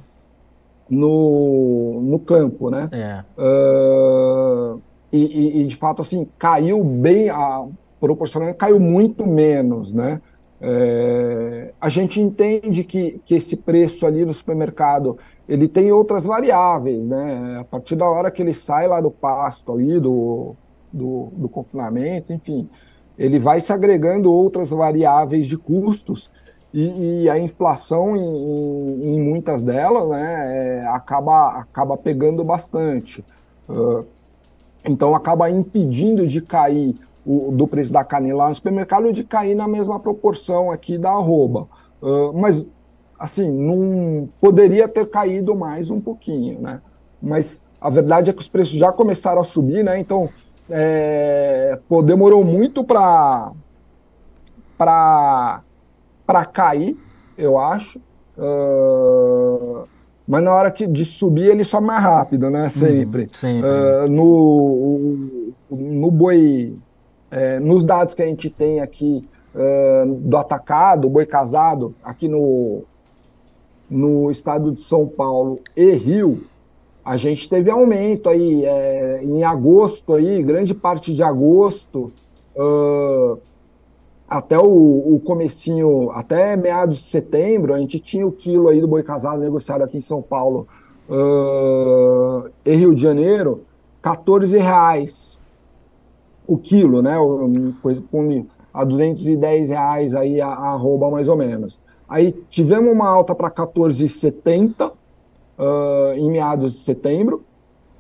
no, 0.89 2.03
no 2.03 2.19
campo, 2.19 2.69
né? 2.69 2.87
É. 2.93 3.25
Uh, 3.43 4.83
e, 5.11 5.63
e, 5.63 5.67
de 5.67 5.77
fato 5.77 6.03
assim 6.03 6.29
caiu 6.39 6.83
bem 6.85 7.31
a 7.31 7.65
proporcionalmente 8.01 8.59
caiu 8.59 8.81
muito 8.81 9.25
menos 9.25 9.95
né 9.95 10.21
é, 10.67 11.73
a 11.81 11.89
gente 11.89 12.21
entende 12.21 12.85
que, 12.85 13.21
que 13.25 13.35
esse 13.35 13.57
preço 13.57 14.07
ali 14.07 14.25
no 14.25 14.33
supermercado 14.33 15.19
ele 15.49 15.69
tem 15.69 15.93
outras 15.93 16.25
variáveis 16.25 17.07
né 17.07 17.59
a 17.61 17.65
partir 17.65 17.97
da 17.97 18.09
hora 18.09 18.31
que 18.31 18.41
ele 18.41 18.55
sai 18.55 18.89
lá 18.89 19.01
do 19.01 19.11
pasto 19.11 19.73
ali 19.73 20.01
do, 20.01 20.55
do, 20.93 21.29
do 21.33 21.49
confinamento 21.49 22.33
enfim 22.33 22.69
ele 23.19 23.39
vai 23.39 23.61
se 23.61 23.73
agregando 23.73 24.33
outras 24.33 24.71
variáveis 24.71 25.47
de 25.47 25.57
custos 25.57 26.31
e, 26.75 27.23
e 27.23 27.31
a 27.31 27.39
inflação 27.39 28.17
em, 28.17 29.15
em, 29.15 29.21
muitas 29.21 29.63
delas 29.63 30.09
né, 30.09 30.81
é, 30.81 30.87
acaba, 30.89 31.53
acaba 31.53 31.97
pegando 31.97 32.43
bastante. 32.43 33.25
Uh, 33.69 34.05
então 34.85 35.15
acaba 35.15 35.49
impedindo 35.49 36.27
de 36.27 36.43
cair 36.43 36.97
o, 37.25 37.51
do 37.53 37.67
preço 37.67 37.93
da 37.93 38.05
carne 38.05 38.33
lá 38.33 38.49
no 38.49 38.55
supermercado 38.55 39.13
de 39.13 39.25
cair 39.25 39.55
na 39.55 39.67
mesma 39.67 39.99
proporção 39.99 40.71
aqui 40.71 40.99
da 40.99 41.11
arroba. 41.11 41.69
Uh, 42.03 42.33
mas, 42.35 42.65
assim, 43.19 43.51
não 43.51 44.29
poderia 44.41 44.87
ter 44.87 45.09
caído 45.09 45.55
mais 45.55 45.91
um 45.91 46.01
pouquinho, 46.01 46.61
né? 46.61 46.81
Mas 47.23 47.61
a 47.81 47.89
verdade 47.91 48.31
é 48.31 48.33
que 48.33 48.41
os 48.41 48.49
preços 48.49 48.79
já 48.79 48.93
começaram 48.93 49.41
a 49.41 49.45
subir, 49.45 49.83
né? 49.83 49.99
Então, 49.99 50.29
é, 50.71 51.79
pô, 51.89 52.03
demorou 52.03 52.45
muito 52.45 52.83
para 52.83 53.53
para 54.77 56.45
cair, 56.53 56.97
eu 57.37 57.59
acho. 57.59 57.99
Uh, 58.37 59.87
mas 60.27 60.43
na 60.43 60.53
hora 60.53 60.71
que, 60.71 60.87
de 60.87 61.05
subir 61.05 61.51
ele 61.51 61.65
sobe 61.65 61.87
mais 61.87 62.03
rápido, 62.03 62.51
né? 62.51 62.65
Uhum, 62.65 62.69
sempre. 62.71 63.23
Uhum, 63.23 63.29
sempre. 63.33 63.71
Uh, 63.71 64.09
no, 64.09 65.53
no 65.71 66.11
boi, 66.11 66.77
é, 67.35 67.59
nos 67.59 67.83
dados 67.83 68.15
que 68.15 68.23
a 68.23 68.27
gente 68.27 68.49
tem 68.49 68.79
aqui 68.79 69.29
uh, 69.57 70.07
do 70.07 70.37
atacado, 70.37 71.11
boi 71.11 71.27
casado, 71.27 71.93
aqui 72.01 72.29
no, 72.29 72.85
no 73.91 74.31
estado 74.31 74.71
de 74.71 74.81
São 74.81 75.09
Paulo 75.09 75.59
e 75.77 75.91
Rio, 75.95 76.45
a 77.05 77.17
gente 77.17 77.49
teve 77.49 77.69
aumento 77.69 78.29
aí 78.29 78.65
é, 78.65 79.21
em 79.25 79.43
agosto 79.43 80.15
aí, 80.15 80.41
grande 80.45 80.73
parte 80.73 81.13
de 81.13 81.25
agosto. 81.25 82.13
Uh, 82.57 83.37
até 84.29 84.57
o, 84.57 84.63
o 85.15 85.21
comecinho, 85.25 86.13
até 86.13 86.57
meados 86.57 86.99
de 86.99 87.09
setembro, 87.09 87.75
a 87.75 87.79
gente 87.79 87.99
tinha 87.99 88.25
o 88.25 88.31
quilo 88.31 88.69
aí 88.69 88.81
do 88.81 88.87
boi 88.87 89.03
casado 89.03 89.41
negociado 89.41 89.83
aqui 89.83 89.99
em 89.99 90.01
São 90.01 90.23
Paulo 90.23 90.69
uh, 91.11 92.49
e 92.65 92.77
Rio 92.77 92.95
de 92.95 93.03
Janeiro, 93.03 93.65
14 94.01 94.57
reais 94.57 95.43
o 96.47 96.59
quilo, 96.59 97.03
né? 97.03 97.15
Coisa 97.83 98.03
a 98.73 98.85
210 98.85 99.69
reais 99.69 100.15
aí 100.15 100.41
a, 100.41 100.49
a 100.49 100.73
arroba 100.73 101.11
mais 101.11 101.29
ou 101.29 101.37
menos. 101.37 101.81
Aí 102.09 102.33
tivemos 102.51 102.93
uma 102.93 103.09
alta 103.09 103.35
para 103.35 103.51
14,70 103.51 104.91
uh, 104.91 106.15
em 106.17 106.31
meados 106.31 106.73
de 106.73 106.79
setembro. 106.79 107.45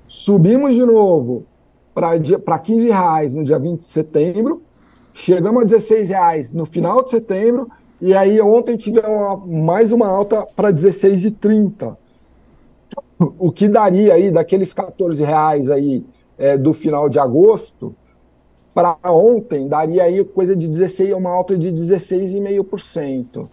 Subimos 0.07 0.75
de 0.75 0.85
novo 0.85 1.45
para 1.95 2.59
15 2.59 2.87
reais 2.89 3.33
no 3.33 3.45
dia 3.45 3.59
20 3.59 3.81
de 3.81 3.87
setembro 3.87 4.63
Chegamos 5.15 5.63
a 5.63 5.65
16 5.65 6.09
reais 6.09 6.53
no 6.53 6.67
final 6.67 7.05
de 7.05 7.11
setembro 7.13 7.71
e 8.01 8.13
aí 8.13 8.41
ontem 8.41 8.77
tivemos 8.77 9.47
mais 9.47 9.93
uma 9.93 10.09
alta 10.09 10.45
para 10.57 10.73
16,30. 10.73 11.97
O 13.39 13.53
que 13.53 13.69
daria 13.69 14.15
aí 14.15 14.33
daqueles 14.33 14.75
14 14.75 15.23
reais 15.23 15.71
aí 15.71 16.05
é, 16.37 16.59
do 16.59 16.73
final 16.73 17.09
de 17.09 17.21
agosto 17.21 17.95
para 18.75 18.99
ontem 19.05 19.69
daria 19.69 20.03
aí 20.03 20.25
coisa 20.25 20.57
de 20.57 20.67
16, 20.67 21.13
uma 21.13 21.31
alta 21.31 21.57
de 21.57 21.71
16,5%. 21.71 23.45
Uh, 23.45 23.49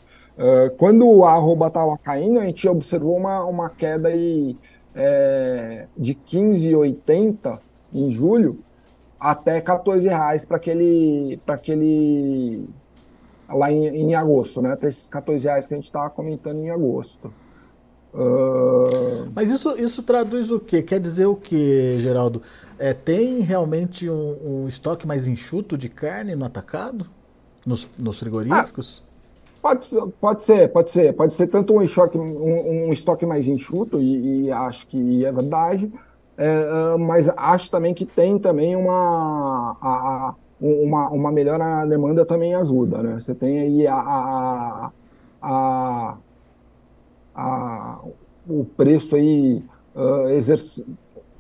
quando 0.78 1.24
a 1.24 1.34
arroba 1.34 1.68
estava 1.68 1.98
caindo, 1.98 2.40
a 2.40 2.46
gente 2.46 2.68
observou 2.68 3.16
uma, 3.16 3.46
uma 3.46 3.70
queda 3.70 4.10
aí, 4.10 4.58
é, 4.96 5.86
de 5.96 6.16
15,80 6.16 7.60
em 7.94 8.12
julho, 8.12 8.60
até 9.20 9.62
14 9.62 10.08
reais 10.08 10.44
para 10.46 10.58
aquele, 10.58 11.40
para 11.46 11.56
aquele 11.56 12.68
lá 13.48 13.72
em, 13.72 13.86
em, 13.88 14.16
agosto, 14.16 14.62
né? 14.62 14.72
Até 14.72 14.88
esses 14.88 15.08
14 15.08 15.44
reais 15.44 15.68
que 15.68 15.74
a 15.74 15.78
gente 15.78 15.86
estava 15.86 16.10
comentando 16.10 16.58
em 16.60 16.72
agosto. 16.72 17.32
Uh... 18.14 19.32
Mas 19.34 19.50
isso, 19.50 19.76
isso 19.78 20.04
traduz 20.04 20.52
o 20.52 20.60
quê? 20.60 20.82
Quer 20.82 21.00
dizer 21.00 21.26
o 21.26 21.36
quê, 21.36 21.96
Geraldo? 22.00 22.42
É, 22.78 22.94
tem 22.94 23.40
realmente 23.40 24.10
um, 24.10 24.64
um, 24.64 24.68
estoque 24.68 25.06
mais 25.06 25.28
enxuto 25.28 25.78
de 25.78 25.88
carne 25.88 26.36
no 26.36 26.46
atacado? 26.46 27.06
Nos, 27.66 27.88
nos 27.98 28.20
frigoríficos? 28.20 29.04
Ah, 29.04 29.60
pode, 29.62 29.88
pode 30.20 30.44
ser, 30.44 30.68
pode 30.70 30.92
ser. 30.92 31.14
Pode 31.14 31.34
ser 31.36 31.48
tanto 31.48 31.74
um 31.74 31.82
estoque, 31.82 32.18
um, 32.18 32.88
um 32.88 32.92
estoque 32.92 33.26
mais 33.26 33.48
enxuto, 33.48 34.02
e, 34.02 34.46
e 34.46 34.52
acho 34.52 34.88
que 34.88 35.24
é 35.24 35.32
verdade, 35.32 35.92
é, 36.38 36.46
é, 36.46 36.98
mas 36.98 37.30
acho 37.38 37.70
também 37.70 37.94
que 37.94 38.04
tem 38.04 38.40
também 38.40 38.76
uma, 38.76 39.78
a, 39.80 40.34
uma, 40.60 41.10
uma 41.10 41.32
melhora 41.32 41.60
na 41.60 41.86
demanda 41.86 42.26
também 42.26 42.56
ajuda, 42.56 43.04
né? 43.04 43.20
Você 43.20 43.36
tem 43.36 43.60
aí 43.60 43.88
a, 43.88 43.96
a, 43.96 44.92
a, 45.42 46.18
a 47.36 48.00
o 48.48 48.66
preço 48.66 49.16
aí 49.16 49.64
uh, 49.96 50.30
exerce, 50.30 50.86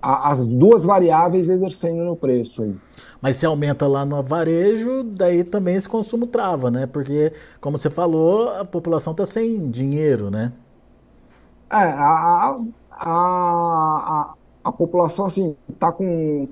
as 0.01 0.45
duas 0.45 0.83
variáveis 0.83 1.49
exercendo 1.49 2.03
no 2.03 2.15
preço 2.15 2.63
aí. 2.63 2.75
Mas 3.21 3.37
se 3.37 3.45
aumenta 3.45 3.87
lá 3.87 4.05
no 4.05 4.21
varejo, 4.23 5.03
daí 5.03 5.43
também 5.43 5.75
esse 5.75 5.87
consumo 5.87 6.25
trava, 6.25 6.71
né? 6.71 6.87
Porque, 6.87 7.33
como 7.59 7.77
você 7.77 7.89
falou, 7.89 8.49
a 8.49 8.65
população 8.65 9.11
está 9.11 9.25
sem 9.25 9.69
dinheiro, 9.69 10.31
né? 10.31 10.51
É, 11.69 11.75
a, 11.75 12.57
a, 12.91 13.09
a, 13.09 14.33
a 14.63 14.71
população 14.71 15.25
assim 15.25 15.55
está 15.69 15.91
com, 15.91 16.47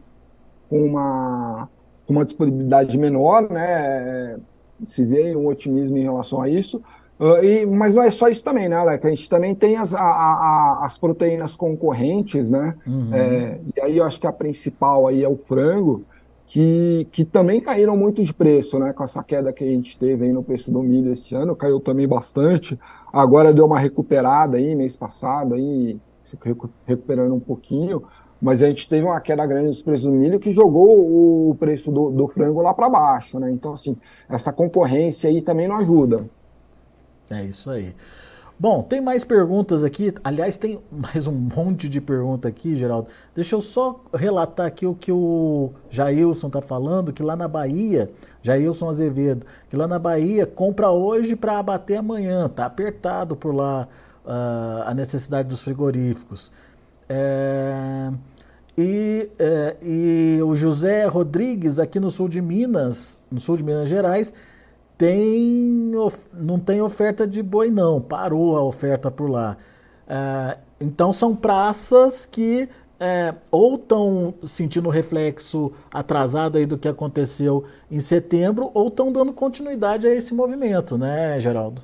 com 0.69 0.85
uma, 0.85 1.67
uma 2.07 2.23
disponibilidade 2.23 2.97
menor, 2.97 3.49
né? 3.49 4.39
Se 4.83 5.03
vê 5.03 5.35
um 5.35 5.47
otimismo 5.47 5.97
em 5.97 6.03
relação 6.03 6.41
a 6.41 6.47
isso. 6.47 6.81
Uh, 7.19 7.43
e, 7.43 7.65
mas 7.65 7.93
não 7.93 8.01
é 8.01 8.09
só 8.09 8.29
isso 8.29 8.43
também, 8.43 8.69
né, 8.69 8.77
Alex? 8.77 9.03
A 9.03 9.09
gente 9.09 9.29
também 9.29 9.53
tem 9.53 9.75
as, 9.75 9.93
a, 9.93 9.99
a, 9.99 10.85
as 10.85 10.97
proteínas 10.97 11.55
concorrentes, 11.55 12.49
né? 12.49 12.75
Uhum. 12.87 13.13
É, 13.13 13.59
e 13.75 13.81
aí 13.81 13.97
eu 13.97 14.05
acho 14.05 14.19
que 14.19 14.25
a 14.25 14.31
principal 14.31 15.05
aí 15.05 15.21
é 15.21 15.27
o 15.27 15.35
frango, 15.35 16.05
que, 16.47 17.07
que 17.11 17.25
também 17.25 17.59
caíram 17.59 17.95
muito 17.97 18.23
de 18.23 18.33
preço, 18.33 18.79
né? 18.79 18.93
Com 18.93 19.03
essa 19.03 19.21
queda 19.21 19.51
que 19.51 19.63
a 19.63 19.67
gente 19.67 19.97
teve 19.97 20.25
aí 20.25 20.31
no 20.31 20.41
preço 20.41 20.71
do 20.71 20.81
milho 20.81 21.11
esse 21.11 21.35
ano, 21.35 21.55
caiu 21.55 21.79
também 21.81 22.07
bastante. 22.07 22.79
Agora 23.11 23.53
deu 23.53 23.65
uma 23.65 23.79
recuperada 23.79 24.57
aí 24.57 24.73
mês 24.73 24.95
passado 24.95 25.53
aí 25.55 25.99
recuperando 26.43 27.35
um 27.35 27.39
pouquinho, 27.39 28.03
mas 28.41 28.63
a 28.63 28.67
gente 28.67 28.87
teve 28.87 29.05
uma 29.05 29.19
queda 29.19 29.45
grande 29.45 29.67
dos 29.67 29.81
preços 29.81 30.05
do 30.05 30.11
milho 30.11 30.39
que 30.39 30.53
jogou 30.53 31.49
o 31.49 31.55
preço 31.55 31.91
do, 31.91 32.09
do 32.09 32.27
frango 32.27 32.61
lá 32.61 32.73
para 32.73 32.89
baixo, 32.89 33.39
né? 33.39 33.51
Então, 33.51 33.73
assim, 33.73 33.97
essa 34.29 34.53
concorrência 34.53 35.29
aí 35.29 35.41
também 35.41 35.67
não 35.67 35.75
ajuda. 35.75 36.23
É 37.29 37.43
isso 37.43 37.69
aí. 37.69 37.95
Bom, 38.59 38.83
tem 38.83 38.99
mais 38.99 39.23
perguntas 39.23 39.85
aqui. 39.85 40.13
Aliás, 40.21 40.57
tem 40.57 40.79
mais 40.91 41.27
um 41.27 41.31
monte 41.31 41.87
de 41.87 42.01
pergunta 42.01 42.47
aqui, 42.49 42.75
Geraldo. 42.75 43.07
Deixa 43.33 43.55
eu 43.55 43.61
só 43.61 44.01
relatar 44.13 44.65
aqui 44.65 44.85
o 44.85 44.93
que 44.93 45.13
o 45.13 45.71
Jailson 45.89 46.47
está 46.47 46.61
falando, 46.61 47.13
que 47.13 47.23
lá 47.23 47.37
na 47.37 47.47
Bahia, 47.47 48.11
Jailson 48.41 48.89
Azevedo, 48.89 49.45
que 49.69 49.77
lá 49.77 49.87
na 49.87 49.97
Bahia 49.97 50.45
compra 50.45 50.89
hoje 50.91 51.37
para 51.37 51.57
abater 51.57 51.99
amanhã. 51.99 52.49
Tá 52.49 52.65
apertado 52.65 53.33
por 53.33 53.55
lá 53.55 53.87
uh, 54.25 54.83
a 54.85 54.93
necessidade 54.93 55.47
dos 55.47 55.61
frigoríficos. 55.61 56.51
É, 57.07 58.11
e, 58.77 59.29
é, 59.39 59.77
e 59.81 60.41
o 60.43 60.55
José 60.55 61.05
Rodrigues, 61.05 61.79
aqui 61.79 61.99
no 61.99 62.11
sul 62.11 62.27
de 62.27 62.41
Minas, 62.41 63.17
no 63.31 63.39
sul 63.39 63.55
de 63.55 63.63
Minas 63.63 63.87
Gerais, 63.87 64.33
tem, 64.99 65.93
não 66.33 66.59
tem 66.59 66.81
oferta 66.81 67.25
de 67.25 67.41
boi 67.41 67.71
não, 67.71 68.01
parou 68.01 68.57
a 68.57 68.61
oferta 68.61 69.09
por 69.09 69.29
lá. 69.29 69.55
É, 70.05 70.57
então 70.81 71.13
são 71.13 71.33
praças 71.33 72.25
que 72.25 72.67
é, 72.99 73.33
ou 73.49 73.75
estão 73.75 74.33
sentindo 74.43 74.89
reflexo 74.89 75.71
atrasado 75.89 76.57
aí 76.57 76.65
do 76.65 76.77
que 76.77 76.89
aconteceu 76.89 77.63
em 77.89 78.01
setembro, 78.01 78.71
ou 78.73 78.89
estão 78.89 79.09
dando 79.09 79.31
continuidade 79.31 80.05
a 80.05 80.13
esse 80.13 80.33
movimento, 80.33 80.97
né, 80.97 81.39
Geraldo? 81.39 81.81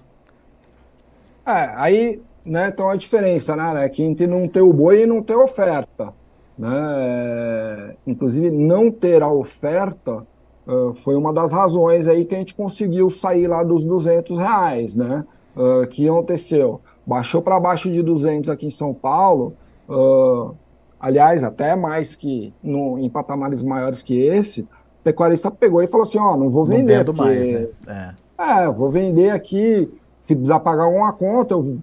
É, 1.45 1.71
aí 1.77 2.21
né, 2.43 2.69
tem 2.69 2.85
uma 2.85 2.97
diferença, 2.97 3.55
né, 3.55 3.73
né, 3.75 3.87
que 3.87 4.03
entre 4.03 4.27
não 4.27 4.45
ter 4.45 4.61
o 4.61 4.73
boi 4.73 5.03
e 5.03 5.05
não 5.05 5.23
ter 5.23 5.37
oferta. 5.37 6.13
Né? 6.57 6.69
É, 6.69 7.95
inclusive, 8.05 8.51
não 8.51 8.91
ter 8.91 9.23
a 9.23 9.31
oferta 9.31 10.27
uh, 10.67 10.93
foi 11.03 11.15
uma 11.15 11.33
das 11.33 11.51
razões 11.51 12.07
aí 12.07 12.25
que 12.25 12.35
a 12.35 12.37
gente 12.37 12.55
conseguiu 12.55 13.09
sair 13.09 13.47
lá 13.47 13.63
dos 13.63 13.83
200 13.83 14.37
reais, 14.37 14.95
né? 14.95 15.25
Uh, 15.55 15.87
que 15.87 16.07
aconteceu? 16.07 16.81
Baixou 17.05 17.41
para 17.41 17.59
baixo 17.59 17.89
de 17.89 18.01
200 18.01 18.49
aqui 18.49 18.67
em 18.67 18.71
São 18.71 18.93
Paulo, 18.93 19.53
uh, 19.87 20.55
aliás, 20.99 21.43
até 21.43 21.75
mais 21.75 22.15
que 22.15 22.53
no, 22.61 22.97
em 22.99 23.09
patamares 23.09 23.61
maiores 23.61 24.01
que 24.01 24.19
esse, 24.19 24.61
o 24.61 24.67
pecuarista 25.03 25.51
pegou 25.51 25.81
e 25.81 25.87
falou 25.87 26.05
assim, 26.05 26.17
ó, 26.17 26.35
não 26.35 26.49
vou 26.49 26.65
vender. 26.65 26.97
Não 26.97 27.05
porque... 27.05 27.21
mais, 27.21 27.47
né? 27.47 27.67
É. 27.87 28.63
é, 28.63 28.71
vou 28.71 28.89
vender 28.89 29.29
aqui, 29.29 29.89
se 30.19 30.35
precisar 30.35 30.59
pagar 30.59 30.87
uma 30.87 31.13
conta, 31.13 31.53
eu, 31.53 31.77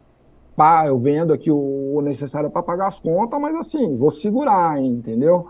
pá, 0.57 0.87
eu 0.87 0.99
vendo 0.99 1.33
aqui 1.33 1.51
o, 1.51 1.95
o 1.95 2.01
necessário 2.03 2.51
para 2.51 2.63
pagar 2.63 2.89
as 2.89 2.99
contas, 2.99 3.41
mas 3.41 3.55
assim, 3.55 3.97
vou 3.97 4.11
segurar, 4.11 4.81
entendeu? 4.83 5.47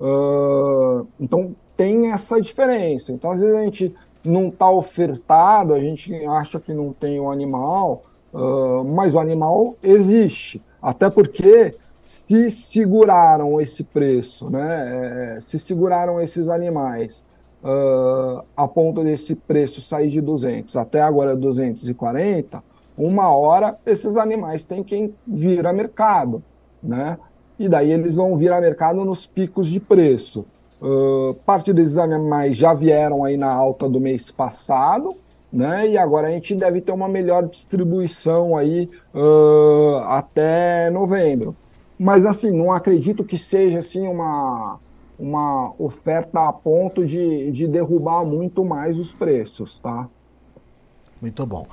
Uh, 0.00 1.06
então, 1.20 1.54
tem 1.82 2.12
essa 2.12 2.40
diferença. 2.40 3.10
Então, 3.10 3.32
às 3.32 3.40
vezes 3.40 3.56
a 3.56 3.64
gente 3.64 3.92
não 4.22 4.48
está 4.48 4.70
ofertado, 4.70 5.74
a 5.74 5.80
gente 5.80 6.14
acha 6.26 6.60
que 6.60 6.72
não 6.72 6.92
tem 6.92 7.18
o 7.18 7.28
animal, 7.28 8.04
uh, 8.32 8.84
mas 8.84 9.12
o 9.14 9.18
animal 9.18 9.74
existe. 9.82 10.62
Até 10.80 11.10
porque 11.10 11.74
se 12.04 12.52
seguraram 12.52 13.60
esse 13.60 13.82
preço, 13.82 14.48
né? 14.48 15.34
É, 15.36 15.40
se 15.40 15.58
seguraram 15.58 16.20
esses 16.20 16.48
animais 16.48 17.24
uh, 17.64 18.44
a 18.56 18.68
ponto 18.68 19.02
desse 19.02 19.34
preço 19.34 19.80
sair 19.80 20.08
de 20.08 20.20
200 20.20 20.76
até 20.76 21.00
agora 21.00 21.34
240, 21.34 22.62
uma 22.96 23.34
hora 23.34 23.76
esses 23.84 24.16
animais 24.16 24.66
têm 24.66 24.84
que 24.84 25.12
vir 25.26 25.66
a 25.66 25.72
mercado, 25.72 26.42
né? 26.80 27.18
E 27.58 27.68
daí 27.68 27.90
eles 27.90 28.16
vão 28.16 28.36
vir 28.36 28.52
a 28.52 28.60
mercado 28.60 29.04
nos 29.04 29.26
picos 29.26 29.66
de 29.66 29.80
preço. 29.80 30.44
Uh, 30.82 31.34
parte 31.46 31.72
desses 31.72 31.96
animais 31.96 32.56
já 32.56 32.74
vieram 32.74 33.22
aí 33.22 33.36
na 33.36 33.52
alta 33.52 33.88
do 33.88 34.00
mês 34.00 34.32
passado, 34.32 35.14
né? 35.52 35.88
E 35.88 35.96
agora 35.96 36.26
a 36.26 36.30
gente 36.30 36.56
deve 36.56 36.80
ter 36.80 36.90
uma 36.90 37.08
melhor 37.08 37.46
distribuição 37.46 38.56
aí 38.56 38.90
uh, 39.14 39.98
até 40.08 40.90
novembro. 40.90 41.54
Mas 41.96 42.26
assim, 42.26 42.50
não 42.50 42.72
acredito 42.72 43.22
que 43.22 43.38
seja 43.38 43.78
assim 43.78 44.08
uma, 44.08 44.80
uma 45.16 45.72
oferta 45.78 46.48
a 46.48 46.52
ponto 46.52 47.06
de, 47.06 47.52
de 47.52 47.68
derrubar 47.68 48.24
muito 48.24 48.64
mais 48.64 48.98
os 48.98 49.14
preços, 49.14 49.78
tá? 49.78 50.08
Muito 51.20 51.46
bom. 51.46 51.64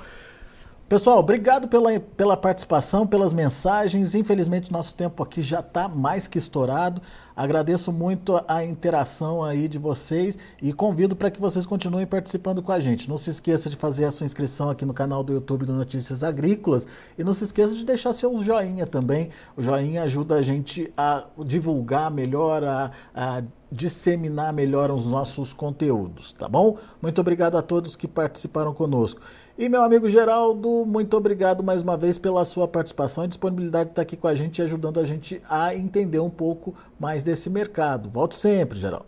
Pessoal, 0.90 1.20
obrigado 1.20 1.68
pela, 1.68 2.00
pela 2.00 2.36
participação, 2.36 3.06
pelas 3.06 3.32
mensagens. 3.32 4.12
Infelizmente, 4.16 4.72
nosso 4.72 4.92
tempo 4.92 5.22
aqui 5.22 5.40
já 5.40 5.60
está 5.60 5.86
mais 5.86 6.26
que 6.26 6.36
estourado. 6.36 7.00
Agradeço 7.36 7.92
muito 7.92 8.42
a 8.48 8.64
interação 8.64 9.44
aí 9.44 9.68
de 9.68 9.78
vocês 9.78 10.36
e 10.60 10.72
convido 10.72 11.14
para 11.14 11.30
que 11.30 11.40
vocês 11.40 11.64
continuem 11.64 12.06
participando 12.08 12.60
com 12.60 12.72
a 12.72 12.80
gente. 12.80 13.08
Não 13.08 13.16
se 13.16 13.30
esqueça 13.30 13.70
de 13.70 13.76
fazer 13.76 14.04
a 14.04 14.10
sua 14.10 14.24
inscrição 14.24 14.68
aqui 14.68 14.84
no 14.84 14.92
canal 14.92 15.22
do 15.22 15.32
YouTube 15.32 15.64
do 15.64 15.72
Notícias 15.72 16.24
Agrícolas 16.24 16.88
e 17.16 17.22
não 17.22 17.32
se 17.32 17.44
esqueça 17.44 17.72
de 17.72 17.84
deixar 17.84 18.12
seu 18.12 18.42
joinha 18.42 18.84
também. 18.84 19.30
O 19.56 19.62
joinha 19.62 20.02
ajuda 20.02 20.34
a 20.34 20.42
gente 20.42 20.92
a 20.96 21.24
divulgar 21.46 22.10
melhor, 22.10 22.64
a, 22.64 22.90
a 23.14 23.42
disseminar 23.70 24.52
melhor 24.52 24.90
os 24.90 25.06
nossos 25.06 25.52
conteúdos, 25.52 26.32
tá 26.32 26.48
bom? 26.48 26.76
Muito 27.00 27.20
obrigado 27.20 27.56
a 27.56 27.62
todos 27.62 27.94
que 27.94 28.08
participaram 28.08 28.74
conosco. 28.74 29.20
E 29.60 29.68
meu 29.68 29.82
amigo 29.82 30.08
Geraldo, 30.08 30.86
muito 30.86 31.14
obrigado 31.14 31.62
mais 31.62 31.82
uma 31.82 31.94
vez 31.94 32.16
pela 32.16 32.46
sua 32.46 32.66
participação 32.66 33.26
e 33.26 33.28
disponibilidade 33.28 33.84
de 33.84 33.92
estar 33.92 34.00
aqui 34.00 34.16
com 34.16 34.26
a 34.26 34.34
gente 34.34 34.58
e 34.58 34.62
ajudando 34.62 34.98
a 34.98 35.04
gente 35.04 35.38
a 35.50 35.74
entender 35.74 36.18
um 36.18 36.30
pouco 36.30 36.74
mais 36.98 37.22
desse 37.22 37.50
mercado. 37.50 38.08
Volte 38.08 38.36
sempre, 38.36 38.78
Geraldo. 38.78 39.04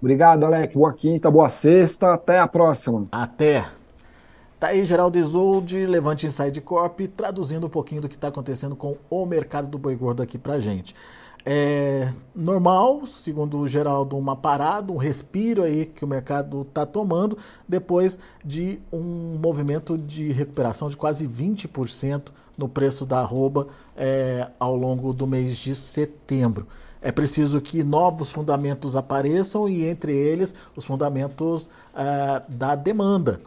Obrigado, 0.00 0.44
Alec. 0.44 0.74
Boa 0.74 0.92
quinta, 0.92 1.30
boa 1.30 1.48
sexta. 1.48 2.14
Até 2.14 2.40
a 2.40 2.48
próxima. 2.48 3.06
Até. 3.12 3.68
Tá 4.58 4.66
aí 4.66 4.84
Geraldo 4.84 5.16
Isolde, 5.16 5.86
Levante 5.86 6.26
Inside 6.26 6.60
Corp, 6.60 6.98
traduzindo 7.16 7.68
um 7.68 7.70
pouquinho 7.70 8.02
do 8.02 8.08
que 8.08 8.16
está 8.16 8.26
acontecendo 8.26 8.74
com 8.74 8.96
o 9.08 9.24
mercado 9.24 9.68
do 9.68 9.78
boi 9.78 9.94
gordo 9.94 10.24
aqui 10.24 10.38
pra 10.38 10.58
gente 10.58 10.92
é 11.44 12.12
normal, 12.34 13.04
segundo 13.06 13.58
o 13.58 13.68
Geraldo, 13.68 14.16
uma 14.16 14.36
parada, 14.36 14.92
um 14.92 14.96
respiro 14.96 15.62
aí 15.62 15.86
que 15.86 16.04
o 16.04 16.08
mercado 16.08 16.62
está 16.62 16.86
tomando 16.86 17.36
depois 17.68 18.18
de 18.44 18.78
um 18.92 19.38
movimento 19.40 19.98
de 19.98 20.30
recuperação 20.30 20.88
de 20.88 20.96
quase 20.96 21.26
20% 21.26 22.30
no 22.56 22.68
preço 22.68 23.04
da 23.04 23.18
arroba 23.20 23.68
é, 23.96 24.48
ao 24.58 24.76
longo 24.76 25.12
do 25.12 25.26
mês 25.26 25.56
de 25.56 25.74
setembro. 25.74 26.66
É 27.00 27.10
preciso 27.10 27.60
que 27.60 27.82
novos 27.82 28.30
fundamentos 28.30 28.94
apareçam 28.94 29.68
e 29.68 29.84
entre 29.84 30.14
eles 30.14 30.54
os 30.76 30.84
fundamentos 30.84 31.68
é, 31.94 32.42
da 32.48 32.76
demanda, 32.76 33.40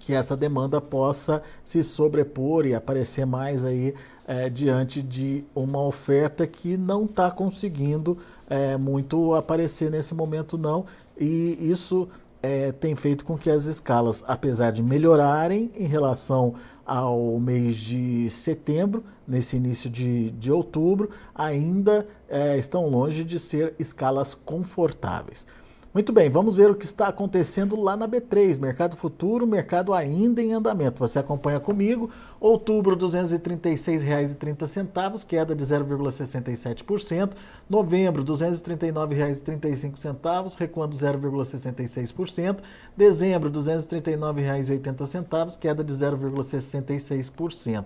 que 0.00 0.12
essa 0.12 0.36
demanda 0.36 0.80
possa 0.80 1.40
se 1.64 1.84
sobrepor 1.84 2.66
e 2.66 2.74
aparecer 2.74 3.24
mais 3.24 3.64
aí 3.64 3.94
é, 4.26 4.48
diante 4.48 5.02
de 5.02 5.44
uma 5.54 5.80
oferta 5.82 6.46
que 6.46 6.76
não 6.76 7.04
está 7.04 7.30
conseguindo 7.30 8.18
é, 8.48 8.76
muito 8.76 9.34
aparecer 9.34 9.90
nesse 9.90 10.14
momento 10.14 10.56
não 10.56 10.84
e 11.18 11.56
isso 11.60 12.08
é, 12.42 12.72
tem 12.72 12.94
feito 12.94 13.24
com 13.24 13.38
que 13.38 13.48
as 13.48 13.66
escalas, 13.66 14.24
apesar 14.26 14.72
de 14.72 14.82
melhorarem 14.82 15.70
em 15.76 15.86
relação 15.86 16.54
ao 16.84 17.38
mês 17.38 17.76
de 17.76 18.28
setembro, 18.28 19.04
nesse 19.26 19.56
início 19.56 19.88
de, 19.88 20.32
de 20.32 20.50
outubro, 20.50 21.10
ainda 21.32 22.06
é, 22.28 22.58
estão 22.58 22.88
longe 22.88 23.22
de 23.22 23.38
ser 23.38 23.74
escalas 23.78 24.34
confortáveis. 24.34 25.46
Muito 25.94 26.10
bem, 26.10 26.30
vamos 26.30 26.54
ver 26.54 26.70
o 26.70 26.74
que 26.74 26.86
está 26.86 27.08
acontecendo 27.08 27.78
lá 27.78 27.94
na 27.94 28.08
B3, 28.08 28.58
mercado 28.58 28.96
futuro, 28.96 29.46
mercado 29.46 29.92
ainda 29.92 30.40
em 30.40 30.54
andamento. 30.54 30.98
Você 30.98 31.18
acompanha 31.18 31.60
comigo, 31.60 32.08
outubro 32.40 32.94
R$ 32.94 33.00
236,30, 33.02 35.26
queda 35.26 35.54
de 35.54 35.66
0,67%, 35.66 37.32
novembro 37.68 38.22
R$ 38.22 38.28
239,35, 38.30 40.56
recuando 40.56 40.96
0,66%, 40.96 42.60
dezembro 42.96 43.50
R$ 43.50 43.56
239,80, 43.56 45.58
queda 45.58 45.84
de 45.84 45.92
0,66%. 45.92 47.84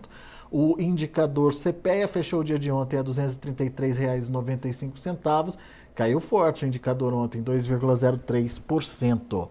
O 0.48 0.80
indicador 0.80 1.52
CPEA 1.52 2.06
fechou 2.06 2.38
o 2.38 2.44
dia 2.44 2.56
de 2.56 2.70
ontem 2.70 2.98
a 2.98 3.00
R$ 3.00 3.08
233,95 3.08 5.58
Caiu 5.96 6.20
forte 6.20 6.66
o 6.66 6.68
indicador 6.68 7.14
ontem, 7.14 7.42
2,03%. 7.42 9.48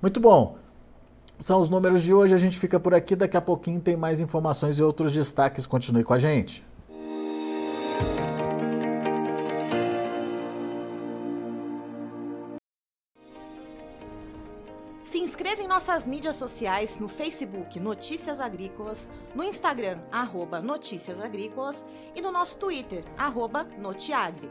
Muito 0.00 0.20
bom. 0.20 0.56
São 1.40 1.60
os 1.60 1.68
números 1.68 2.02
de 2.02 2.14
hoje. 2.14 2.32
A 2.32 2.38
gente 2.38 2.56
fica 2.56 2.78
por 2.78 2.94
aqui. 2.94 3.16
Daqui 3.16 3.36
a 3.36 3.40
pouquinho 3.40 3.80
tem 3.80 3.96
mais 3.96 4.20
informações 4.20 4.78
e 4.78 4.82
outros 4.82 5.12
destaques. 5.12 5.66
Continue 5.66 6.04
com 6.04 6.14
a 6.14 6.20
gente. 6.20 6.64
nossas 15.72 16.06
mídias 16.06 16.36
sociais 16.36 17.00
no 17.00 17.08
Facebook 17.08 17.80
Notícias 17.80 18.40
Agrícolas, 18.40 19.08
no 19.34 19.42
Instagram 19.42 20.02
arroba 20.12 20.60
Notícias 20.60 21.18
Agrícolas 21.18 21.82
e 22.14 22.20
no 22.20 22.30
nosso 22.30 22.58
Twitter 22.58 23.02
arroba 23.16 23.64
Notiagre. 23.78 24.50